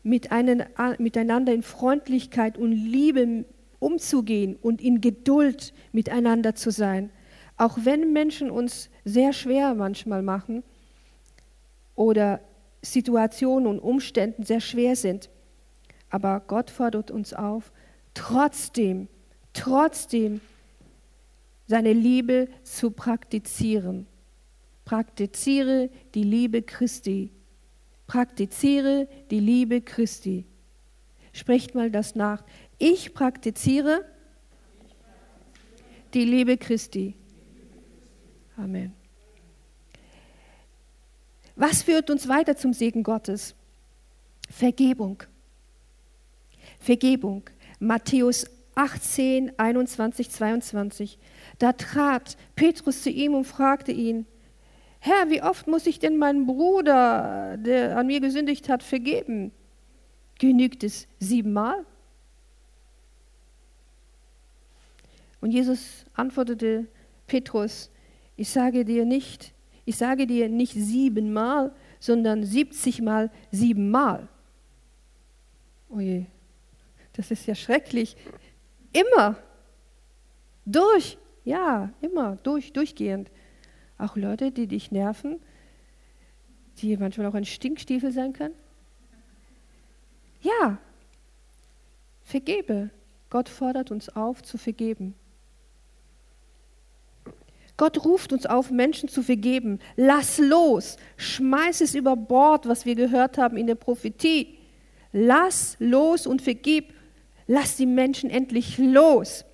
[0.03, 3.43] miteinander in Freundlichkeit und Liebe
[3.79, 7.09] umzugehen und in Geduld miteinander zu sein.
[7.57, 10.63] Auch wenn Menschen uns sehr schwer manchmal machen
[11.95, 12.39] oder
[12.83, 15.29] Situationen und Umständen sehr schwer sind.
[16.09, 17.71] Aber Gott fordert uns auf,
[18.13, 19.07] trotzdem,
[19.53, 20.41] trotzdem
[21.67, 24.05] seine Liebe zu praktizieren.
[24.91, 27.31] Praktiziere die Liebe Christi.
[28.07, 30.43] Praktiziere die Liebe Christi.
[31.31, 32.43] Sprecht mal das nach.
[32.77, 34.03] Ich praktiziere
[36.13, 37.15] die Liebe Christi.
[38.57, 38.93] Amen.
[41.55, 43.55] Was führt uns weiter zum Segen Gottes?
[44.49, 45.23] Vergebung.
[46.81, 47.49] Vergebung.
[47.79, 51.17] Matthäus 18, 21, 22.
[51.59, 54.25] Da trat Petrus zu ihm und fragte ihn,
[55.03, 59.51] Herr, wie oft muss ich denn meinen Bruder, der an mir gesündigt hat, vergeben?
[60.37, 61.83] Genügt es siebenmal?
[65.41, 66.85] Und Jesus antwortete
[67.25, 67.89] Petrus,
[68.37, 69.53] ich sage dir nicht,
[69.85, 74.27] ich sage dir nicht siebenmal, sondern siebzigmal siebenmal.
[75.89, 76.27] Oje,
[77.13, 78.15] das ist ja schrecklich.
[78.93, 79.35] Immer.
[80.63, 81.17] Durch.
[81.43, 82.37] Ja, immer.
[82.43, 83.31] Durch, durchgehend.
[84.01, 85.39] Auch Leute, die dich nerven,
[86.79, 88.55] die manchmal auch ein Stinkstiefel sein können.
[90.41, 90.79] Ja.
[92.23, 92.89] Vergebe.
[93.29, 95.13] Gott fordert uns auf zu vergeben.
[97.77, 99.79] Gott ruft uns auf, Menschen zu vergeben.
[99.95, 100.97] Lass los.
[101.17, 104.57] Schmeiß es über Bord, was wir gehört haben in der Prophetie.
[105.13, 106.93] Lass los und vergib.
[107.45, 109.45] Lass die Menschen endlich los.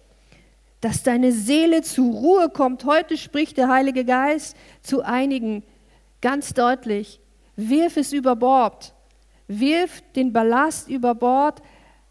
[0.81, 2.85] Dass deine Seele zur Ruhe kommt.
[2.85, 5.63] Heute spricht der Heilige Geist zu einigen
[6.21, 7.19] ganz deutlich.
[7.55, 8.93] Wirf es über Bord.
[9.47, 11.61] Wirf den Ballast über Bord,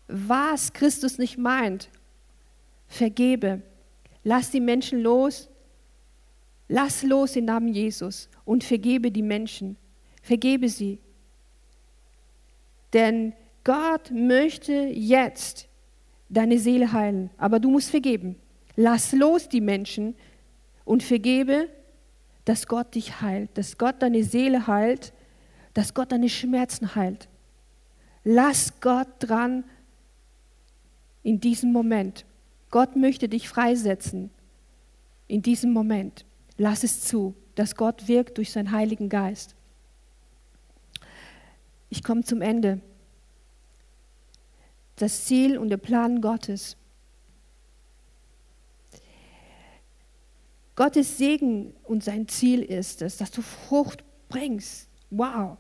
[0.08, 1.88] was Christus nicht meint.
[2.88, 3.62] Vergebe.
[4.24, 5.48] Lass die Menschen los
[6.68, 9.76] Lass los im Namen Jesus und vergebe die Menschen.
[10.22, 10.98] Vergebe sie.
[12.92, 15.68] Denn Gott möchte jetzt
[16.28, 18.36] deine Seele heilen, aber du musst vergeben.
[18.76, 20.14] Lass los die Menschen
[20.84, 21.68] und vergebe,
[22.44, 25.12] dass Gott dich heilt, dass Gott deine Seele heilt,
[25.74, 27.28] dass Gott deine Schmerzen heilt.
[28.22, 29.64] Lass Gott dran
[31.22, 32.24] in diesem Moment.
[32.70, 34.30] Gott möchte dich freisetzen
[35.28, 36.24] in diesem Moment.
[36.56, 39.54] Lass es zu, dass Gott wirkt durch seinen Heiligen Geist.
[41.90, 42.80] Ich komme zum Ende.
[44.96, 46.76] Das Ziel und der Plan Gottes.
[50.76, 54.88] Gottes Segen und sein Ziel ist es, dass du Frucht bringst.
[55.10, 55.56] Wow.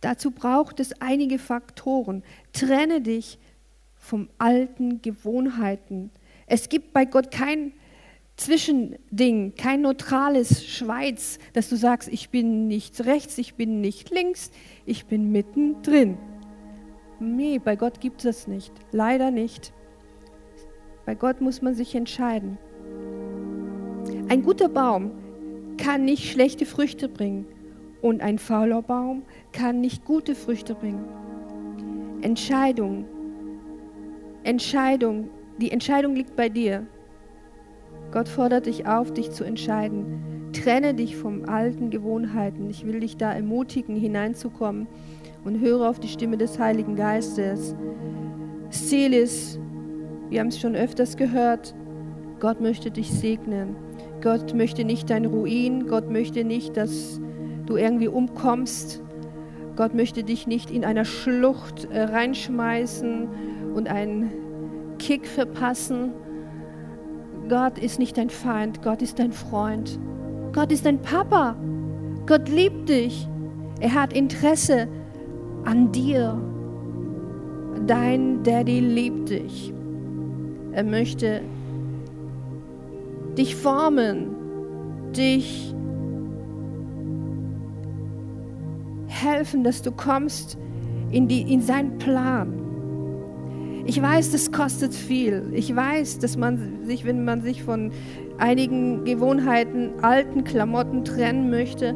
[0.00, 2.24] Dazu braucht es einige Faktoren.
[2.52, 3.38] Trenne dich
[3.94, 6.10] vom alten Gewohnheiten.
[6.46, 7.72] Es gibt bei Gott kein
[8.36, 14.52] Zwischending, kein neutrales Schweiz, dass du sagst, ich bin nicht rechts, ich bin nicht links,
[14.86, 16.16] ich bin mittendrin.
[17.18, 18.72] Nee, bei Gott gibt es das nicht.
[18.92, 19.72] Leider nicht.
[21.04, 22.58] Bei Gott muss man sich entscheiden.
[24.28, 25.10] Ein guter Baum
[25.76, 27.46] kann nicht schlechte Früchte bringen
[28.02, 31.04] und ein fauler Baum kann nicht gute Früchte bringen.
[32.22, 33.04] Entscheidung.
[34.44, 35.30] Entscheidung.
[35.58, 36.86] Die Entscheidung liegt bei dir.
[38.12, 40.50] Gott fordert dich auf, dich zu entscheiden.
[40.52, 42.70] Trenne dich von alten Gewohnheiten.
[42.70, 44.86] Ich will dich da ermutigen, hineinzukommen
[45.44, 47.74] und höre auf die Stimme des Heiligen Geistes.
[48.68, 48.90] Das
[50.30, 51.74] wir haben es schon öfters gehört,
[52.40, 53.76] Gott möchte dich segnen.
[54.22, 55.86] Gott möchte nicht dein Ruin.
[55.86, 57.20] Gott möchte nicht, dass
[57.66, 59.02] du irgendwie umkommst.
[59.76, 63.28] Gott möchte dich nicht in einer Schlucht äh, reinschmeißen
[63.74, 64.32] und einen
[64.98, 66.12] Kick verpassen
[67.48, 69.98] Gott ist nicht dein Feind, Gott ist dein Freund.
[70.52, 71.56] Gott ist dein Papa.
[72.26, 73.26] Gott liebt dich.
[73.80, 74.86] Er hat Interesse
[75.64, 76.38] an dir.
[77.86, 79.72] Dein Daddy liebt dich.
[80.72, 81.40] Er möchte
[83.38, 84.34] dich formen,
[85.16, 85.74] dich
[89.06, 90.58] helfen, dass du kommst
[91.10, 92.52] in, die, in seinen Plan.
[93.86, 95.50] Ich weiß, das kostet viel.
[95.52, 97.90] Ich weiß, dass man sich, wenn man sich von
[98.36, 101.94] einigen Gewohnheiten, alten Klamotten trennen möchte,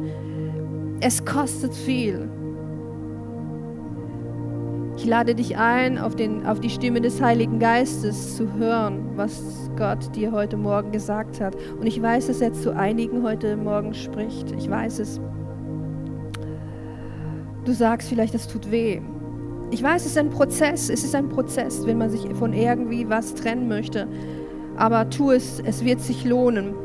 [1.01, 2.29] es kostet viel.
[5.03, 9.69] Ich lade dich ein, auf, den, auf die Stimme des Heiligen Geistes zu hören, was
[9.75, 11.57] Gott dir heute Morgen gesagt hat.
[11.77, 14.53] Und ich weiß, dass er zu einigen heute Morgen spricht.
[14.53, 15.19] Ich weiß es.
[17.65, 19.01] Du sagst vielleicht, das tut weh.
[19.71, 23.09] Ich weiß, es ist ein Prozess, es ist ein Prozess, wenn man sich von irgendwie
[23.09, 24.07] was trennen möchte.
[24.77, 26.75] Aber tu es, es wird sich lohnen.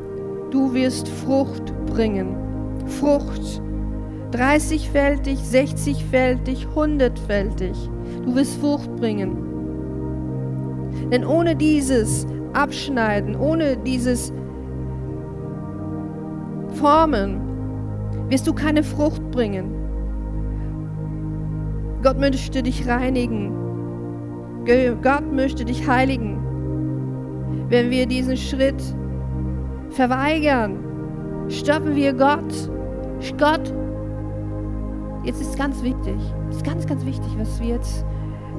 [0.51, 2.35] Du wirst Frucht bringen.
[2.85, 3.61] Frucht.
[4.33, 7.89] 30-fältig, 60-fältig, 100-fältig.
[8.25, 9.37] Du wirst Frucht bringen.
[11.11, 14.33] Denn ohne dieses Abschneiden, ohne dieses
[16.73, 17.39] Formen,
[18.29, 19.73] wirst du keine Frucht bringen.
[22.03, 23.53] Gott möchte dich reinigen.
[25.01, 26.37] Gott möchte dich heiligen.
[27.69, 28.81] Wenn wir diesen Schritt
[29.89, 30.77] verweigern,
[31.49, 32.69] stoppen wir Gott.
[33.37, 33.73] Gott,
[35.23, 36.15] jetzt ist ganz wichtig,
[36.49, 38.05] es ist ganz, ganz wichtig, was wir jetzt,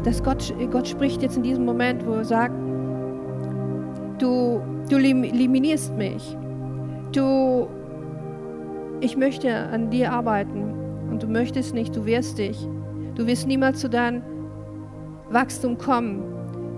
[0.04, 2.54] dass Gott, Gott spricht jetzt in diesem Moment, wo er sagt,
[4.18, 6.36] du, du eliminierst mich.
[7.12, 7.68] Du,
[9.00, 10.74] ich möchte an dir arbeiten
[11.10, 12.68] und du möchtest nicht, du wirst dich.
[13.14, 14.22] Du wirst niemals zu deinem
[15.30, 16.22] Wachstum kommen,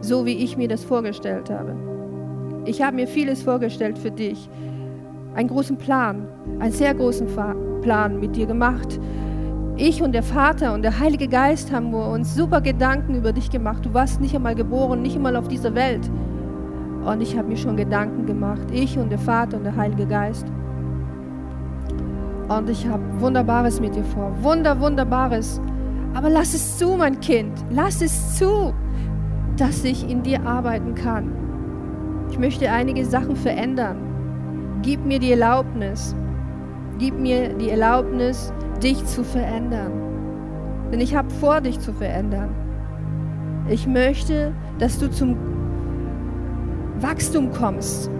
[0.01, 1.77] so wie ich mir das vorgestellt habe.
[2.65, 4.49] Ich habe mir vieles vorgestellt für dich.
[5.35, 7.29] Einen großen Plan, einen sehr großen
[7.83, 9.01] Plan mit dir gemacht.
[9.77, 13.85] Ich und der Vater und der Heilige Geist haben uns super Gedanken über dich gemacht.
[13.85, 16.11] Du warst nicht einmal geboren, nicht einmal auf dieser Welt.
[17.05, 18.71] Und ich habe mir schon Gedanken gemacht.
[18.71, 20.47] Ich und der Vater und der Heilige Geist.
[22.49, 24.31] Und ich habe Wunderbares mit dir vor.
[24.43, 25.61] Wunder, Wunderbares.
[26.15, 27.53] Aber lass es zu, mein Kind.
[27.71, 28.75] Lass es zu,
[29.57, 31.33] dass ich in dir arbeiten kann.
[32.31, 33.97] Ich möchte einige Sachen verändern.
[34.83, 36.15] Gib mir die Erlaubnis.
[36.99, 38.53] Gib mir die Erlaubnis,
[38.83, 39.93] dich zu verändern.
[40.91, 42.51] Denn ich habe vor, dich zu verändern.
[43.69, 45.37] Ich möchte, dass du zum
[47.01, 48.11] Wachstum kommst.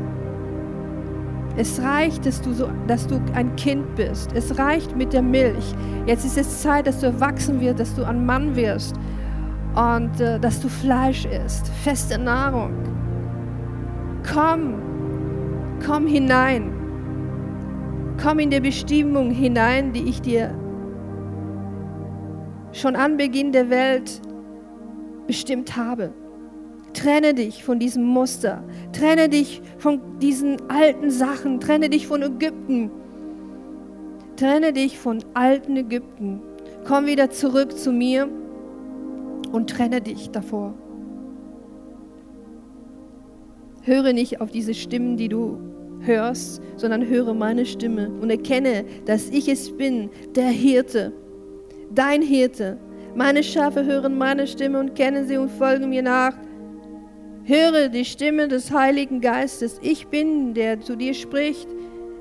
[1.57, 4.33] Es reicht, dass du, so, dass du ein Kind bist.
[4.33, 5.75] Es reicht mit der Milch.
[6.07, 8.97] Jetzt ist es Zeit, dass du erwachsen wirst, dass du ein Mann wirst
[9.75, 12.73] und äh, dass du Fleisch isst, feste Nahrung.
[14.33, 14.75] Komm,
[15.85, 16.82] komm hinein.
[18.23, 20.55] Komm in die Bestimmung hinein, die ich dir
[22.71, 24.21] schon an Beginn der Welt
[25.27, 26.13] bestimmt habe.
[26.95, 28.63] Trenne dich von diesem Muster.
[28.93, 31.59] Trenne dich von diesen alten Sachen.
[31.59, 32.93] Trenne dich von Ägypten.
[34.37, 36.41] Trenne dich von alten Ägypten.
[36.87, 38.29] Komm wieder zurück zu mir
[39.51, 40.75] und trenne dich davor.
[43.83, 45.72] Höre nicht auf diese Stimmen, die du
[46.05, 51.13] hörst, sondern höre meine Stimme und erkenne, dass ich es bin, der Hirte,
[51.95, 52.79] dein Hirte.
[53.15, 56.35] Meine Schafe hören meine Stimme und kennen sie und folgen mir nach.
[57.45, 59.79] Höre die Stimme des Heiligen Geistes.
[59.83, 61.69] Ich bin, der zu dir spricht,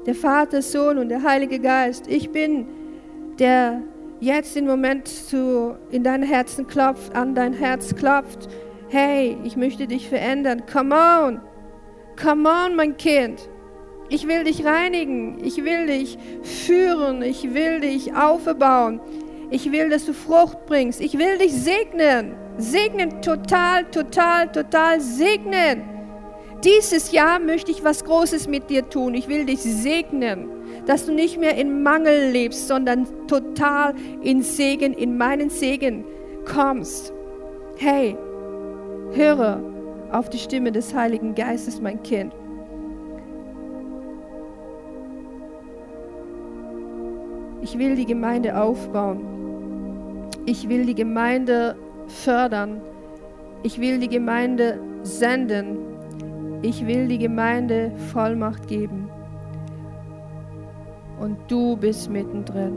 [0.06, 2.08] der Vater, Sohn und der Heilige Geist.
[2.08, 2.66] Ich bin,
[3.40, 3.82] der
[4.20, 8.50] jetzt im Moment zu, in dein Herzen klopft, an dein Herz klopft.
[8.90, 10.64] Hey, ich möchte dich verändern.
[10.72, 11.42] Come on.
[12.22, 13.50] Come on, mein Kind.
[14.12, 15.44] Ich will dich reinigen.
[15.44, 17.24] Ich will dich führen.
[17.24, 19.00] Ich will dich aufbauen.
[19.50, 21.02] Ich will, dass du Frucht bringst.
[21.02, 25.84] Ich will dich segnen segnen, total, total, total segnen.
[26.64, 29.16] Dieses Jahr möchte ich was Großes mit dir tun.
[29.16, 30.48] Ich will dich segnen,
[30.86, 36.06] dass du nicht mehr in Mangel lebst, sondern total in Segen, in meinen Segen
[36.46, 37.14] kommst.
[37.78, 38.16] Hey,
[39.14, 39.60] höre
[40.12, 42.34] auf die Stimme des Heiligen Geistes, mein Kind.
[47.62, 49.20] Ich will die Gemeinde aufbauen.
[50.46, 51.76] Ich will die Gemeinde
[52.08, 52.82] fördern.
[53.62, 55.78] Ich will die Gemeinde senden.
[56.64, 59.10] Ich will die Gemeinde Vollmacht geben.
[61.20, 62.74] Und du bist mittendrin.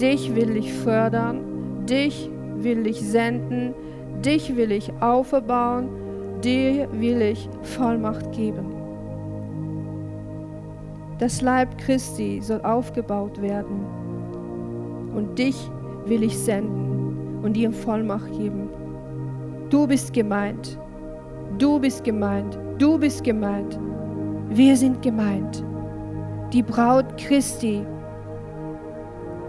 [0.00, 1.84] Dich will ich fördern.
[1.84, 3.74] Dich will ich senden.
[4.24, 5.90] Dich will ich aufbauen.
[6.42, 8.69] Dir will ich Vollmacht geben.
[11.20, 13.84] Das Leib Christi soll aufgebaut werden.
[15.14, 15.70] Und dich
[16.06, 18.70] will ich senden und dir Vollmacht geben.
[19.68, 20.78] Du bist gemeint.
[21.58, 22.58] Du bist gemeint.
[22.78, 23.78] Du bist gemeint.
[24.48, 25.62] Wir sind gemeint.
[26.54, 27.84] Die Braut Christi.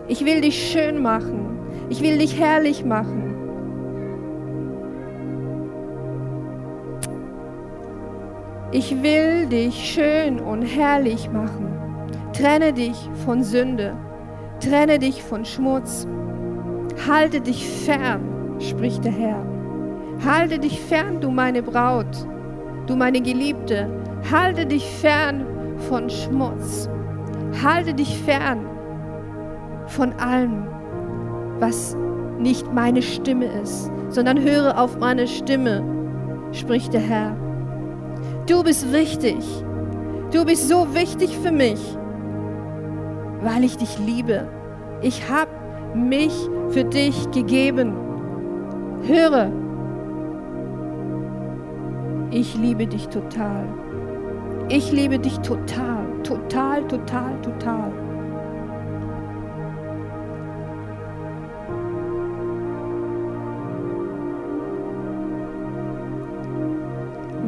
[0.10, 1.58] Ich will dich schön machen.
[1.90, 3.31] Ich will dich herrlich machen.
[8.74, 11.76] Ich will dich schön und herrlich machen.
[12.32, 12.96] Trenne dich
[13.26, 13.98] von Sünde.
[14.62, 16.08] Trenne dich von Schmutz.
[17.06, 19.46] Halte dich fern, spricht der Herr.
[20.24, 22.26] Halte dich fern, du meine Braut,
[22.88, 23.90] du meine Geliebte.
[24.32, 25.46] Halte dich fern
[25.90, 26.90] von Schmutz.
[27.62, 28.66] Halte dich fern
[29.88, 30.66] von allem,
[31.60, 31.98] was
[32.40, 35.84] nicht meine Stimme ist, sondern höre auf meine Stimme,
[36.54, 37.51] spricht der Herr.
[38.52, 39.38] Du bist wichtig.
[40.34, 41.80] Du bist so wichtig für mich,
[43.40, 44.46] weil ich dich liebe.
[45.02, 45.52] Ich habe
[45.96, 46.34] mich
[46.72, 47.94] für dich gegeben.
[49.04, 49.50] Höre,
[52.32, 53.64] ich liebe dich total.
[54.68, 58.01] Ich liebe dich total, total, total, total.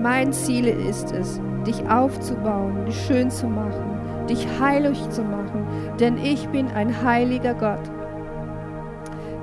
[0.04, 5.66] Mein Ziel ist es, dich aufzubauen, dich schön zu machen, dich heilig zu machen,
[5.98, 7.90] denn ich bin ein heiliger Gott.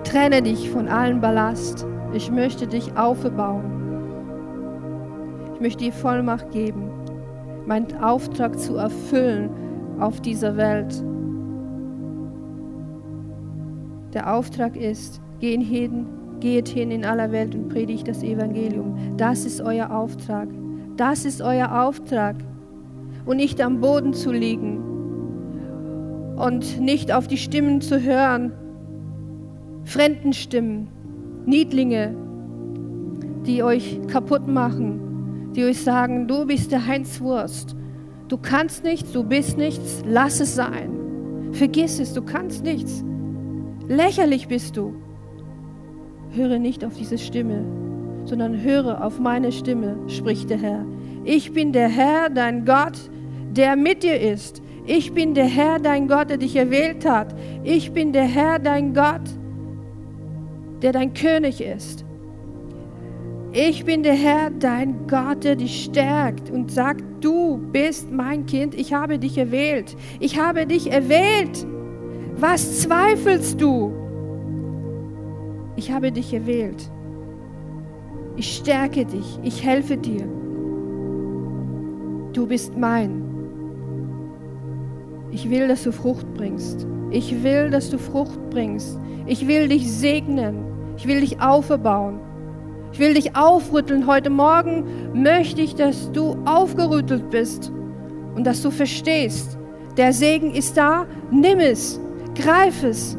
[0.05, 1.87] Trenne dich von allem Ballast.
[2.13, 3.65] Ich möchte dich aufbauen.
[5.55, 6.91] Ich möchte dir Vollmacht geben,
[7.65, 9.49] meinen Auftrag zu erfüllen
[9.99, 11.03] auf dieser Welt.
[14.13, 16.07] Der Auftrag ist, gehen hin,
[16.41, 18.97] Geht hin in aller Welt und predigt das Evangelium.
[19.17, 20.49] Das ist euer Auftrag.
[20.97, 22.37] Das ist euer Auftrag.
[23.27, 24.91] Und nicht am Boden zu liegen
[26.41, 28.53] und nicht auf die Stimmen zu hören,
[29.85, 30.89] fremden Stimmen,
[31.45, 32.15] Niedlinge,
[33.47, 37.77] die euch kaputt machen, die euch sagen, du bist der Heinz Wurst.
[38.29, 41.51] Du kannst nichts, du bist nichts, lass es sein.
[41.53, 43.05] Vergiss es, du kannst nichts.
[43.89, 44.95] Lächerlich bist du.
[46.33, 47.65] Höre nicht auf diese Stimme,
[48.25, 50.85] sondern höre auf meine Stimme, spricht der Herr.
[51.25, 52.99] Ich bin der Herr, dein Gott,
[53.51, 54.63] der mit dir ist.
[54.87, 57.35] Ich bin der Herr, dein Gott, der dich erwählt hat.
[57.65, 59.23] Ich bin der Herr, dein Gott,
[60.83, 62.05] der dein König ist.
[63.53, 68.75] Ich bin der Herr, dein Gott, der dich stärkt und sagt, du bist mein Kind,
[68.77, 69.97] ich habe dich erwählt.
[70.21, 71.67] Ich habe dich erwählt.
[72.37, 73.93] Was zweifelst du?
[75.81, 76.91] Ich habe dich erwählt.
[78.37, 80.29] Ich stärke dich, ich helfe dir.
[82.35, 83.25] Du bist mein.
[85.31, 86.87] Ich will, dass du Frucht bringst.
[87.11, 88.99] Ich will, dass du Frucht bringst.
[89.25, 90.65] Ich will dich segnen.
[90.99, 92.21] Ich will dich aufbauen.
[92.93, 94.07] Ich will dich aufrütteln.
[94.07, 97.73] Heute Morgen möchte ich, dass du aufgerüttelt bist
[98.37, 99.57] und dass du verstehst,
[99.97, 101.07] der Segen ist da.
[101.31, 101.99] Nimm es,
[102.35, 103.17] greif es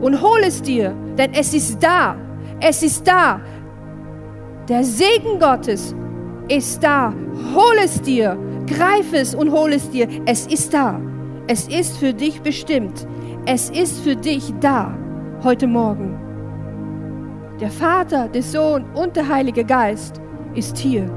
[0.00, 2.16] und hol es dir, denn es ist da.
[2.60, 3.40] Es ist da.
[4.68, 5.94] Der Segen Gottes
[6.48, 7.12] ist da.
[7.54, 8.38] Hol es dir.
[8.66, 10.06] Greif es und hol es dir.
[10.26, 11.00] Es ist da.
[11.46, 13.06] Es ist für dich bestimmt.
[13.46, 14.96] Es ist für dich da
[15.42, 16.18] heute Morgen.
[17.60, 20.20] Der Vater, der Sohn und der Heilige Geist
[20.54, 21.10] ist hier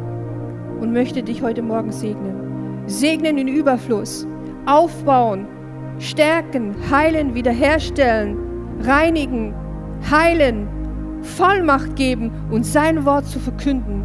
[0.82, 2.84] und möchte dich heute Morgen segnen.
[2.88, 4.28] Segnen in Überfluss,
[4.66, 5.48] aufbauen,
[6.00, 8.38] stärken, heilen, wiederherstellen,
[8.86, 9.54] reinigen,
[10.10, 10.68] heilen,
[11.22, 14.04] Vollmacht geben und sein Wort zu verkünden.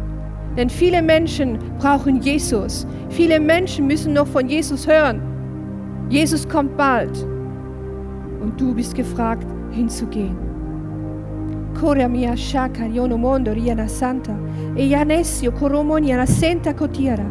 [0.55, 2.87] Denn viele Menschen brauchen Jesus.
[3.09, 5.21] Viele Menschen müssen noch von Jesus hören.
[6.09, 7.25] Jesus kommt bald.
[8.41, 10.49] Und du bist gefragt, hinzugehen.
[11.79, 14.35] Korea mia shaka yono mondo riana santa
[14.75, 17.25] e yanesio koromoniana senta kotiara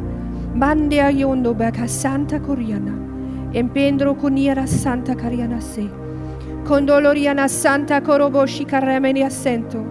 [0.54, 2.94] mande a yondo baka santa koriana
[3.52, 5.90] empendro koniara santa kariana se
[6.68, 9.82] Condoloriana Santa Koroboshi Karemeni Assento.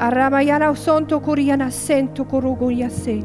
[0.00, 3.22] Aramayana Sonto Koriana Sento Korogonia Se.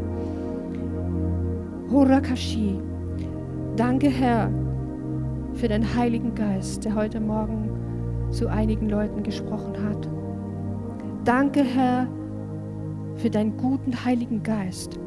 [1.92, 2.80] Horakashi.
[3.76, 4.52] Danke, Herr,
[5.56, 10.08] für den Heiligen Geist, der heute Morgen zu einigen Leuten gesprochen hat.
[11.26, 12.08] Danke, Herr,
[13.16, 15.00] für deinen guten Heiligen Geist.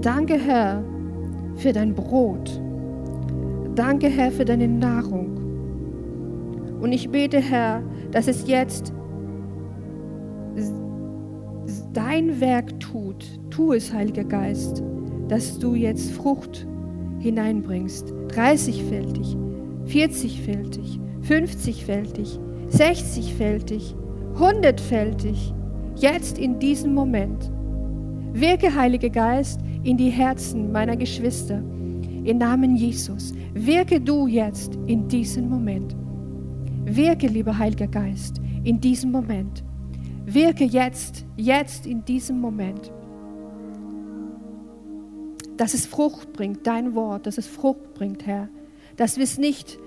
[0.00, 0.80] Danke, Herr,
[1.56, 2.60] für dein Brot.
[3.74, 5.39] Danke, Herr, für deine Nahrung.
[6.80, 8.92] Und ich bete, Herr, dass es jetzt
[11.92, 13.26] dein Werk tut.
[13.50, 14.82] Tu es, Heiliger Geist,
[15.28, 16.66] dass du jetzt Frucht
[17.18, 18.12] hineinbringst.
[18.28, 19.36] 30-fältig,
[19.86, 22.38] 40-fältig, 50-fältig,
[22.70, 23.94] 60-fältig,
[24.36, 25.52] 100-fältig.
[25.96, 27.50] Jetzt in diesem Moment.
[28.32, 31.62] Wirke, Heiliger Geist, in die Herzen meiner Geschwister.
[32.24, 33.34] Im Namen Jesus.
[33.54, 35.96] Wirke du jetzt in diesem Moment.
[36.96, 39.62] Wirke, lieber Heiliger Geist, in diesem Moment.
[40.26, 42.92] Wirke jetzt, jetzt in diesem Moment.
[45.56, 48.48] Dass es Frucht bringt, dein Wort, dass es Frucht bringt, Herr.
[48.96, 49.78] Dass wir es nicht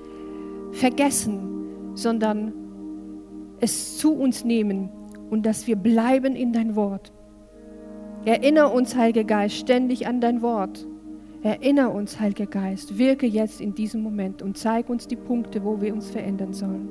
[0.71, 2.53] vergessen, sondern
[3.59, 4.89] es zu uns nehmen
[5.29, 7.11] und dass wir bleiben in dein Wort.
[8.25, 10.87] Erinnere uns, Heiliger Geist, ständig an dein Wort.
[11.43, 15.81] Erinnere uns, Heiliger Geist, wirke jetzt in diesem Moment und zeig uns die Punkte, wo
[15.81, 16.87] wir uns verändern sollen.